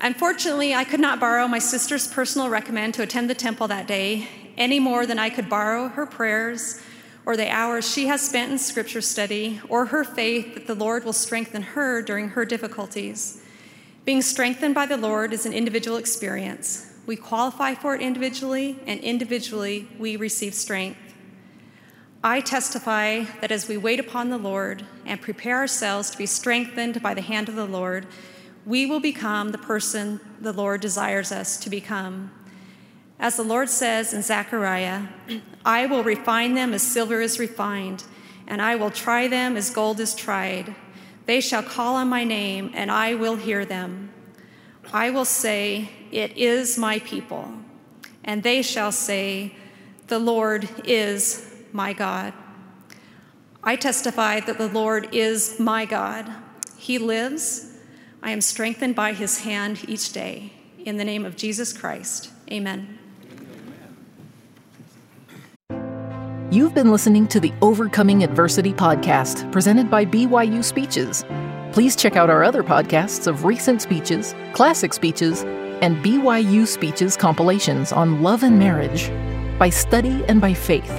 Unfortunately, 0.00 0.74
I 0.74 0.84
could 0.84 1.00
not 1.00 1.20
borrow 1.20 1.46
my 1.46 1.58
sister's 1.58 2.08
personal 2.08 2.48
recommend 2.48 2.94
to 2.94 3.02
attend 3.02 3.30
the 3.30 3.34
temple 3.34 3.68
that 3.68 3.86
day, 3.86 4.28
any 4.56 4.80
more 4.80 5.06
than 5.06 5.18
I 5.18 5.30
could 5.30 5.48
borrow 5.48 5.88
her 5.88 6.06
prayers 6.06 6.80
or 7.26 7.36
the 7.36 7.48
hours 7.48 7.90
she 7.90 8.06
has 8.06 8.20
spent 8.20 8.52
in 8.52 8.58
scripture 8.58 9.00
study 9.00 9.60
or 9.68 9.86
her 9.86 10.04
faith 10.04 10.54
that 10.54 10.66
the 10.66 10.74
Lord 10.74 11.04
will 11.04 11.12
strengthen 11.12 11.62
her 11.62 12.02
during 12.02 12.30
her 12.30 12.44
difficulties. 12.44 13.40
Being 14.04 14.20
strengthened 14.20 14.74
by 14.74 14.84
the 14.84 14.98
Lord 14.98 15.32
is 15.32 15.46
an 15.46 15.54
individual 15.54 15.96
experience. 15.96 16.90
We 17.06 17.16
qualify 17.16 17.74
for 17.74 17.94
it 17.94 18.02
individually, 18.02 18.78
and 18.86 19.00
individually 19.00 19.88
we 19.98 20.16
receive 20.16 20.52
strength. 20.52 20.98
I 22.22 22.40
testify 22.40 23.24
that 23.40 23.50
as 23.50 23.66
we 23.66 23.78
wait 23.78 24.00
upon 24.00 24.28
the 24.28 24.38
Lord 24.38 24.84
and 25.06 25.22
prepare 25.22 25.56
ourselves 25.56 26.10
to 26.10 26.18
be 26.18 26.26
strengthened 26.26 27.02
by 27.02 27.14
the 27.14 27.22
hand 27.22 27.48
of 27.48 27.54
the 27.54 27.66
Lord, 27.66 28.06
we 28.66 28.84
will 28.84 29.00
become 29.00 29.52
the 29.52 29.58
person 29.58 30.20
the 30.40 30.52
Lord 30.52 30.82
desires 30.82 31.32
us 31.32 31.58
to 31.58 31.70
become. 31.70 32.30
As 33.18 33.36
the 33.36 33.42
Lord 33.42 33.70
says 33.70 34.12
in 34.12 34.22
Zechariah, 34.22 35.02
I 35.64 35.86
will 35.86 36.02
refine 36.02 36.54
them 36.54 36.74
as 36.74 36.82
silver 36.82 37.22
is 37.22 37.38
refined, 37.38 38.04
and 38.46 38.60
I 38.60 38.76
will 38.76 38.90
try 38.90 39.28
them 39.28 39.56
as 39.56 39.70
gold 39.70 39.98
is 40.00 40.14
tried. 40.14 40.74
They 41.26 41.40
shall 41.40 41.62
call 41.62 41.96
on 41.96 42.08
my 42.08 42.24
name, 42.24 42.70
and 42.74 42.90
I 42.90 43.14
will 43.14 43.36
hear 43.36 43.64
them. 43.64 44.12
I 44.92 45.10
will 45.10 45.24
say, 45.24 45.88
It 46.12 46.36
is 46.36 46.78
my 46.78 46.98
people. 47.00 47.52
And 48.22 48.42
they 48.42 48.62
shall 48.62 48.92
say, 48.92 49.54
The 50.08 50.18
Lord 50.18 50.68
is 50.84 51.50
my 51.72 51.92
God. 51.92 52.32
I 53.62 53.76
testify 53.76 54.40
that 54.40 54.58
the 54.58 54.68
Lord 54.68 55.08
is 55.12 55.58
my 55.58 55.86
God. 55.86 56.30
He 56.76 56.98
lives. 56.98 57.70
I 58.22 58.30
am 58.30 58.40
strengthened 58.40 58.94
by 58.94 59.14
his 59.14 59.40
hand 59.40 59.84
each 59.88 60.12
day. 60.12 60.52
In 60.78 60.98
the 60.98 61.04
name 61.04 61.24
of 61.24 61.36
Jesus 61.36 61.72
Christ, 61.72 62.30
amen. 62.50 62.98
You've 66.50 66.74
been 66.74 66.90
listening 66.90 67.26
to 67.28 67.40
the 67.40 67.54
Overcoming 67.62 68.22
Adversity 68.22 68.74
podcast 68.74 69.50
presented 69.50 69.90
by 69.90 70.04
BYU 70.04 70.62
Speeches. 70.62 71.24
Please 71.72 71.96
check 71.96 72.16
out 72.16 72.28
our 72.28 72.44
other 72.44 72.62
podcasts 72.62 73.26
of 73.26 73.44
recent 73.44 73.80
speeches, 73.80 74.34
classic 74.52 74.92
speeches, 74.92 75.42
and 75.80 75.96
BYU 76.04 76.66
Speeches 76.66 77.16
compilations 77.16 77.92
on 77.92 78.22
love 78.22 78.42
and 78.42 78.58
marriage, 78.58 79.10
by 79.58 79.70
study 79.70 80.22
and 80.28 80.38
by 80.40 80.52
faith. 80.52 80.90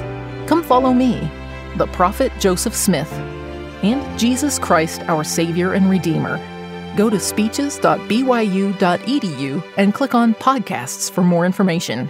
Come 0.47 0.63
follow 0.63 0.93
me, 0.93 1.29
the 1.77 1.87
prophet 1.87 2.31
Joseph 2.39 2.75
Smith, 2.75 3.13
and 3.83 4.19
Jesus 4.19 4.57
Christ, 4.57 5.03
our 5.03 5.23
Savior 5.23 5.73
and 5.73 5.91
Redeemer. 5.91 6.39
Go 6.97 7.09
to 7.09 7.19
speeches.byu.edu 7.19 9.63
and 9.77 9.93
click 9.93 10.15
on 10.15 10.33
podcasts 10.33 11.11
for 11.11 11.23
more 11.23 11.45
information. 11.45 12.09